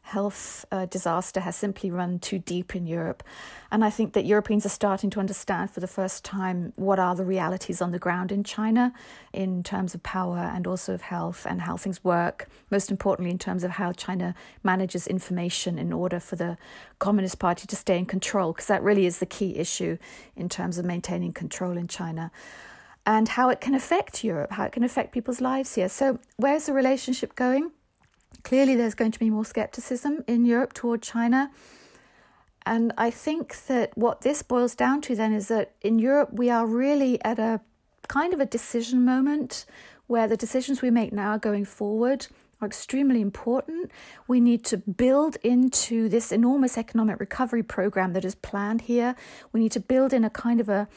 health 0.09 0.65
uh, 0.71 0.87
disaster 0.87 1.39
has 1.39 1.55
simply 1.55 1.91
run 1.91 2.17
too 2.17 2.39
deep 2.39 2.75
in 2.75 2.87
Europe. 2.87 3.23
And 3.71 3.85
I 3.85 3.91
think 3.91 4.13
that 4.13 4.25
Europeans 4.25 4.65
are 4.65 4.69
starting 4.81 5.11
to 5.11 5.19
understand 5.19 5.69
for 5.69 5.79
the 5.79 5.87
first 5.87 6.25
time 6.25 6.73
what 6.75 6.97
are 6.97 7.15
the 7.15 7.23
realities 7.23 7.79
on 7.79 7.91
the 7.91 7.99
ground 7.99 8.31
in 8.31 8.43
China 8.43 8.91
in 9.33 9.61
terms 9.61 9.93
of 9.93 10.01
power 10.01 10.39
and 10.39 10.65
also 10.65 10.95
of 10.95 11.03
health 11.03 11.45
and 11.47 11.61
how 11.61 11.77
things 11.77 12.03
work. 12.03 12.47
Most 12.71 12.89
importantly, 12.89 13.29
in 13.29 13.37
terms 13.37 13.63
of 13.63 13.71
how 13.71 13.91
China 13.91 14.33
manages 14.63 15.05
information 15.05 15.77
in 15.77 15.93
order 15.93 16.19
for 16.19 16.35
the 16.35 16.57
Communist 16.97 17.37
Party 17.37 17.67
to 17.67 17.75
stay 17.75 17.97
in 17.99 18.07
control, 18.07 18.51
because 18.51 18.67
that 18.67 18.81
really 18.81 19.05
is 19.05 19.19
the 19.19 19.27
key 19.27 19.57
issue 19.57 19.97
in 20.35 20.49
terms 20.49 20.79
of 20.79 20.85
maintaining 20.85 21.33
control 21.33 21.77
in 21.77 21.87
China. 21.87 22.31
And 23.05 23.29
how 23.29 23.49
it 23.49 23.61
can 23.61 23.75
affect 23.75 24.23
Europe, 24.23 24.51
how 24.53 24.65
it 24.65 24.71
can 24.71 24.83
affect 24.83 25.13
people's 25.13 25.39
lives 25.39 25.75
here. 25.75 25.89
So, 25.89 26.19
where's 26.37 26.65
the 26.65 26.73
relationship 26.73 27.35
going? 27.35 27.71
Clearly, 28.49 28.73
there's 28.73 28.95
going 28.95 29.11
to 29.11 29.19
be 29.19 29.29
more 29.29 29.45
skepticism 29.45 30.23
in 30.25 30.43
Europe 30.43 30.73
toward 30.73 31.03
China. 31.03 31.51
And 32.65 32.91
I 32.97 33.11
think 33.11 33.55
that 33.67 33.95
what 33.95 34.21
this 34.21 34.41
boils 34.41 34.73
down 34.73 35.01
to 35.01 35.15
then 35.15 35.33
is 35.33 35.49
that 35.49 35.73
in 35.83 35.99
Europe, 35.99 36.29
we 36.33 36.49
are 36.49 36.65
really 36.65 37.23
at 37.23 37.37
a 37.37 37.61
kind 38.07 38.33
of 38.33 38.39
a 38.39 38.47
decision 38.47 39.05
moment 39.05 39.67
where 40.07 40.27
the 40.27 40.35
decisions 40.35 40.81
we 40.81 40.89
make 40.89 41.13
now 41.13 41.37
going 41.37 41.63
forward 41.63 42.25
are 42.59 42.65
extremely 42.65 43.21
important. 43.21 43.91
We 44.27 44.39
need 44.39 44.65
to 44.65 44.77
build 44.77 45.37
into 45.43 46.09
this 46.09 46.31
enormous 46.31 46.75
economic 46.75 47.19
recovery 47.19 47.61
program 47.61 48.13
that 48.13 48.25
is 48.25 48.33
planned 48.33 48.81
here. 48.81 49.15
We 49.53 49.59
need 49.59 49.73
to 49.73 49.79
build 49.79 50.11
in 50.11 50.23
a 50.23 50.29
kind 50.31 50.59
of 50.59 50.69
a 50.69 50.87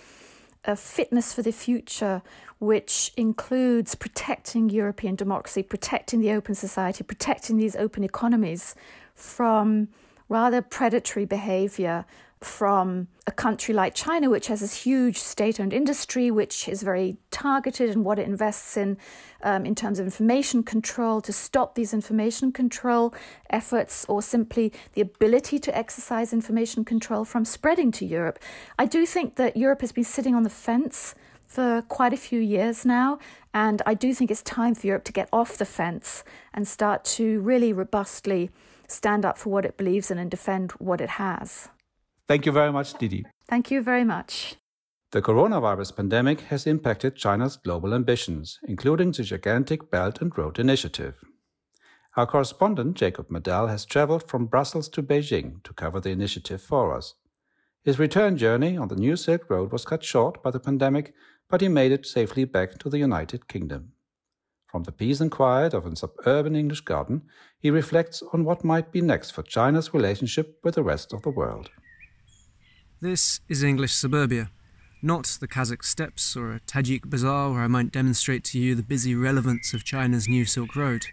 a 0.64 0.76
fitness 0.76 1.32
for 1.32 1.42
the 1.42 1.52
future, 1.52 2.22
which 2.58 3.12
includes 3.16 3.94
protecting 3.94 4.70
European 4.70 5.16
democracy, 5.16 5.62
protecting 5.62 6.20
the 6.20 6.32
open 6.32 6.54
society, 6.54 7.02
protecting 7.02 7.56
these 7.56 7.76
open 7.76 8.04
economies 8.04 8.74
from 9.14 9.88
rather 10.28 10.62
predatory 10.62 11.24
behavior 11.24 12.04
from 12.44 13.08
a 13.26 13.32
country 13.32 13.74
like 13.74 13.94
China, 13.94 14.28
which 14.28 14.48
has 14.48 14.60
this 14.60 14.82
huge 14.82 15.18
state 15.18 15.60
owned 15.60 15.72
industry, 15.72 16.30
which 16.30 16.68
is 16.68 16.82
very 16.82 17.16
targeted 17.30 17.90
in 17.90 18.04
what 18.04 18.18
it 18.18 18.26
invests 18.26 18.76
in 18.76 18.98
um, 19.42 19.64
in 19.64 19.74
terms 19.74 19.98
of 19.98 20.06
information 20.06 20.62
control 20.62 21.20
to 21.20 21.32
stop 21.32 21.74
these 21.74 21.92
information 21.92 22.52
control 22.52 23.14
efforts 23.50 24.04
or 24.08 24.22
simply 24.22 24.72
the 24.94 25.00
ability 25.00 25.58
to 25.58 25.76
exercise 25.76 26.32
information 26.32 26.84
control 26.84 27.24
from 27.24 27.44
spreading 27.44 27.90
to 27.92 28.04
Europe. 28.04 28.38
I 28.78 28.86
do 28.86 29.06
think 29.06 29.36
that 29.36 29.56
Europe 29.56 29.80
has 29.80 29.92
been 29.92 30.04
sitting 30.04 30.34
on 30.34 30.42
the 30.42 30.50
fence 30.50 31.14
for 31.52 31.82
quite 31.82 32.14
a 32.14 32.16
few 32.16 32.40
years 32.40 32.86
now. 32.86 33.18
And 33.52 33.82
I 33.84 33.92
do 33.92 34.14
think 34.14 34.30
it's 34.30 34.42
time 34.42 34.74
for 34.74 34.86
Europe 34.86 35.04
to 35.04 35.12
get 35.12 35.28
off 35.32 35.58
the 35.58 35.66
fence 35.66 36.24
and 36.54 36.66
start 36.66 37.04
to 37.16 37.40
really 37.40 37.74
robustly 37.74 38.50
stand 38.88 39.24
up 39.24 39.36
for 39.36 39.50
what 39.50 39.66
it 39.66 39.76
believes 39.76 40.10
in 40.10 40.18
and 40.18 40.30
defend 40.30 40.72
what 40.72 41.00
it 41.00 41.10
has. 41.10 41.68
Thank 42.32 42.46
you 42.46 42.52
very 42.52 42.72
much, 42.72 42.94
Didi. 42.94 43.26
Thank 43.46 43.70
you 43.70 43.82
very 43.82 44.04
much. 44.04 44.56
The 45.10 45.20
coronavirus 45.20 45.96
pandemic 45.96 46.40
has 46.52 46.66
impacted 46.66 47.14
China's 47.14 47.58
global 47.58 47.92
ambitions, 47.92 48.58
including 48.66 49.12
the 49.12 49.22
gigantic 49.22 49.90
Belt 49.90 50.22
and 50.22 50.32
Road 50.38 50.58
Initiative. 50.58 51.16
Our 52.16 52.26
correspondent, 52.26 52.96
Jacob 52.96 53.28
Mardell, 53.28 53.68
has 53.68 53.84
traveled 53.84 54.30
from 54.30 54.46
Brussels 54.46 54.88
to 54.94 55.02
Beijing 55.02 55.62
to 55.64 55.74
cover 55.74 56.00
the 56.00 56.08
initiative 56.08 56.62
for 56.62 56.96
us. 56.96 57.12
His 57.84 57.98
return 57.98 58.38
journey 58.38 58.78
on 58.78 58.88
the 58.88 58.96
New 58.96 59.16
Silk 59.16 59.50
Road 59.50 59.70
was 59.70 59.84
cut 59.84 60.02
short 60.02 60.42
by 60.42 60.52
the 60.52 60.60
pandemic, 60.68 61.12
but 61.50 61.60
he 61.60 61.68
made 61.68 61.92
it 61.92 62.06
safely 62.06 62.46
back 62.46 62.78
to 62.78 62.88
the 62.88 62.96
United 62.96 63.46
Kingdom. 63.46 63.92
From 64.70 64.84
the 64.84 64.92
peace 64.92 65.20
and 65.20 65.30
quiet 65.30 65.74
of 65.74 65.84
a 65.84 65.94
suburban 65.94 66.56
English 66.56 66.80
garden, 66.80 67.24
he 67.58 67.70
reflects 67.70 68.22
on 68.32 68.46
what 68.46 68.64
might 68.64 68.90
be 68.90 69.02
next 69.02 69.32
for 69.32 69.42
China's 69.42 69.92
relationship 69.92 70.60
with 70.64 70.76
the 70.76 70.82
rest 70.82 71.12
of 71.12 71.20
the 71.20 71.28
world. 71.28 71.68
This 73.02 73.40
is 73.48 73.64
English 73.64 73.94
suburbia, 73.94 74.52
not 75.02 75.36
the 75.40 75.48
Kazakh 75.48 75.82
steppes 75.82 76.36
or 76.36 76.52
a 76.52 76.60
Tajik 76.60 77.10
bazaar 77.10 77.50
where 77.50 77.62
I 77.62 77.66
might 77.66 77.90
demonstrate 77.90 78.44
to 78.44 78.60
you 78.60 78.76
the 78.76 78.84
busy 78.84 79.16
relevance 79.16 79.74
of 79.74 79.82
China's 79.82 80.28
new 80.28 80.44
Silk 80.44 80.76
Road. 80.76 81.06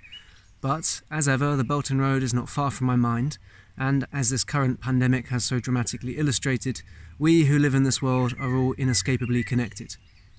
But, 0.61 1.01
as 1.09 1.27
ever, 1.27 1.55
the 1.55 1.63
Belt 1.63 1.89
and 1.89 1.99
Road 1.99 2.21
is 2.21 2.31
not 2.31 2.47
far 2.47 2.69
from 2.69 2.85
my 2.85 2.95
mind, 2.95 3.39
and 3.75 4.05
as 4.13 4.29
this 4.29 4.43
current 4.43 4.79
pandemic 4.79 5.29
has 5.29 5.43
so 5.43 5.59
dramatically 5.59 6.19
illustrated, 6.19 6.83
we 7.17 7.45
who 7.45 7.57
live 7.57 7.73
in 7.73 7.85
this 7.85 8.03
world 8.03 8.35
are 8.39 8.55
all 8.55 8.73
inescapably 8.73 9.43
connected. 9.43 9.97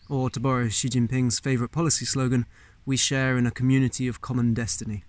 Or, 0.09 0.31
to 0.31 0.39
borrow 0.39 0.69
Xi 0.69 0.89
Jinping's 0.89 1.41
favourite 1.41 1.73
policy 1.73 2.05
slogan, 2.05 2.47
we 2.87 2.97
share 2.97 3.37
in 3.37 3.49
a 3.49 3.51
community 3.51 4.07
of 4.07 4.21
common 4.21 4.55
destiny. 4.55 5.03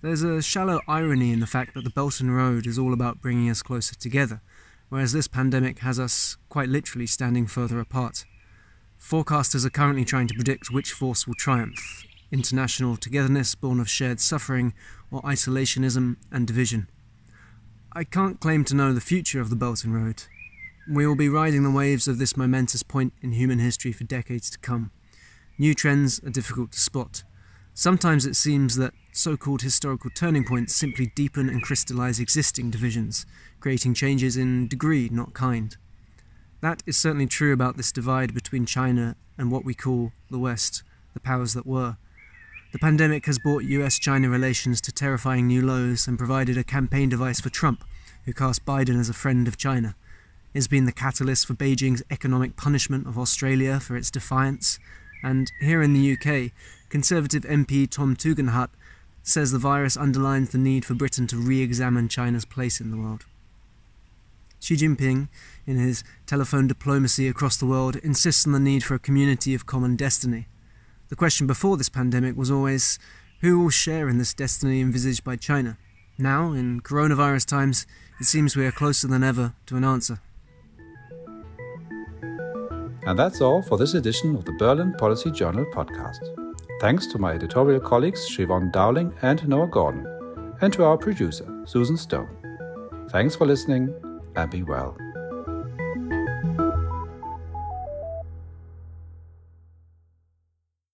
There's 0.00 0.22
a 0.22 0.40
shallow 0.40 0.80
irony 0.88 1.32
in 1.32 1.40
the 1.40 1.46
fact 1.46 1.74
that 1.74 1.84
the 1.84 1.90
Belt 1.90 2.18
and 2.20 2.34
Road 2.34 2.66
is 2.66 2.78
all 2.78 2.94
about 2.94 3.20
bringing 3.20 3.50
us 3.50 3.60
closer 3.60 3.94
together, 3.94 4.40
whereas 4.90 5.12
this 5.12 5.26
pandemic 5.26 5.78
has 5.78 5.98
us 5.98 6.36
quite 6.50 6.68
literally 6.68 7.06
standing 7.06 7.46
further 7.46 7.80
apart. 7.80 8.26
Forecasters 9.00 9.64
are 9.64 9.70
currently 9.70 10.04
trying 10.04 10.28
to 10.28 10.34
predict 10.34 10.70
which 10.70 10.92
force 10.92 11.26
will 11.26 11.34
triumph 11.34 12.04
international 12.32 12.96
togetherness 12.96 13.54
born 13.54 13.80
of 13.80 13.88
shared 13.88 14.20
suffering, 14.20 14.72
or 15.10 15.20
isolationism 15.22 16.16
and 16.30 16.46
division. 16.46 16.88
I 17.92 18.04
can't 18.04 18.40
claim 18.40 18.64
to 18.66 18.76
know 18.76 18.92
the 18.92 19.00
future 19.00 19.40
of 19.40 19.50
the 19.50 19.56
Belt 19.56 19.84
and 19.84 19.94
Road. 19.94 20.24
We 20.88 21.06
will 21.06 21.16
be 21.16 21.28
riding 21.28 21.62
the 21.62 21.70
waves 21.70 22.06
of 22.06 22.18
this 22.18 22.36
momentous 22.36 22.82
point 22.82 23.12
in 23.20 23.32
human 23.32 23.58
history 23.58 23.92
for 23.92 24.04
decades 24.04 24.50
to 24.50 24.58
come. 24.58 24.90
New 25.58 25.74
trends 25.74 26.22
are 26.24 26.30
difficult 26.30 26.72
to 26.72 26.80
spot. 26.80 27.24
Sometimes 27.74 28.26
it 28.26 28.36
seems 28.36 28.76
that 28.76 28.94
so 29.12 29.36
called 29.36 29.62
historical 29.62 30.10
turning 30.14 30.44
points 30.44 30.74
simply 30.74 31.06
deepen 31.14 31.48
and 31.48 31.62
crystallize 31.62 32.20
existing 32.20 32.70
divisions, 32.70 33.26
creating 33.60 33.94
changes 33.94 34.36
in 34.36 34.68
degree, 34.68 35.08
not 35.10 35.34
kind. 35.34 35.76
That 36.60 36.82
is 36.86 36.96
certainly 36.96 37.26
true 37.26 37.52
about 37.52 37.76
this 37.76 37.92
divide 37.92 38.34
between 38.34 38.66
China 38.66 39.16
and 39.38 39.50
what 39.50 39.64
we 39.64 39.74
call 39.74 40.12
the 40.30 40.38
West, 40.38 40.82
the 41.14 41.20
powers 41.20 41.54
that 41.54 41.66
were. 41.66 41.96
The 42.72 42.78
pandemic 42.78 43.26
has 43.26 43.38
brought 43.38 43.64
US 43.64 43.98
China 43.98 44.28
relations 44.28 44.80
to 44.82 44.92
terrifying 44.92 45.46
new 45.46 45.66
lows 45.66 46.06
and 46.06 46.18
provided 46.18 46.56
a 46.56 46.64
campaign 46.64 47.08
device 47.08 47.40
for 47.40 47.50
Trump, 47.50 47.84
who 48.26 48.32
cast 48.32 48.64
Biden 48.64 49.00
as 49.00 49.08
a 49.08 49.14
friend 49.14 49.48
of 49.48 49.56
China. 49.56 49.96
It 50.54 50.58
has 50.58 50.68
been 50.68 50.84
the 50.84 50.92
catalyst 50.92 51.46
for 51.46 51.54
Beijing's 51.54 52.02
economic 52.10 52.56
punishment 52.56 53.06
of 53.06 53.18
Australia 53.18 53.80
for 53.80 53.96
its 53.96 54.10
defiance. 54.10 54.78
And 55.22 55.50
here 55.60 55.82
in 55.82 55.94
the 55.94 56.12
UK, 56.12 56.52
Conservative 56.90 57.44
MP 57.44 57.88
Tom 57.88 58.16
Tugendhat 58.16 58.68
says 59.30 59.52
the 59.52 59.58
virus 59.58 59.96
underlines 59.96 60.50
the 60.50 60.58
need 60.58 60.84
for 60.84 60.94
Britain 60.94 61.26
to 61.28 61.36
re 61.36 61.62
examine 61.62 62.08
China's 62.08 62.44
place 62.44 62.80
in 62.80 62.90
the 62.90 62.96
world. 62.96 63.24
Xi 64.60 64.76
Jinping, 64.76 65.28
in 65.66 65.78
his 65.78 66.04
telephone 66.26 66.66
diplomacy 66.66 67.28
across 67.28 67.56
the 67.56 67.66
world, 67.66 67.96
insists 67.96 68.46
on 68.46 68.52
the 68.52 68.60
need 68.60 68.84
for 68.84 68.94
a 68.94 68.98
community 68.98 69.54
of 69.54 69.64
common 69.64 69.96
destiny. 69.96 70.46
The 71.08 71.16
question 71.16 71.46
before 71.46 71.76
this 71.76 71.88
pandemic 71.88 72.36
was 72.36 72.50
always 72.50 72.98
who 73.40 73.58
will 73.58 73.70
share 73.70 74.08
in 74.08 74.18
this 74.18 74.34
destiny 74.34 74.80
envisaged 74.80 75.24
by 75.24 75.36
China? 75.36 75.78
Now, 76.18 76.52
in 76.52 76.82
coronavirus 76.82 77.46
times, 77.46 77.86
it 78.20 78.24
seems 78.24 78.54
we 78.54 78.66
are 78.66 78.72
closer 78.72 79.08
than 79.08 79.24
ever 79.24 79.54
to 79.66 79.76
an 79.76 79.84
answer. 79.84 80.20
And 83.06 83.18
that's 83.18 83.40
all 83.40 83.62
for 83.62 83.78
this 83.78 83.94
edition 83.94 84.36
of 84.36 84.44
the 84.44 84.52
Berlin 84.52 84.92
Policy 84.98 85.30
Journal 85.30 85.64
podcast. 85.72 86.39
Thanks 86.80 87.06
to 87.08 87.18
my 87.18 87.32
editorial 87.32 87.78
colleagues 87.78 88.26
Siobhan 88.30 88.72
Dowling 88.72 89.12
and 89.20 89.46
Noah 89.46 89.66
Gordon, 89.66 90.06
and 90.62 90.72
to 90.72 90.84
our 90.84 90.96
producer, 90.96 91.46
Susan 91.66 91.98
Stone. 91.98 92.30
Thanks 93.10 93.36
for 93.36 93.46
listening 93.46 93.94
and 94.34 94.50
be 94.50 94.62
well. 94.62 94.96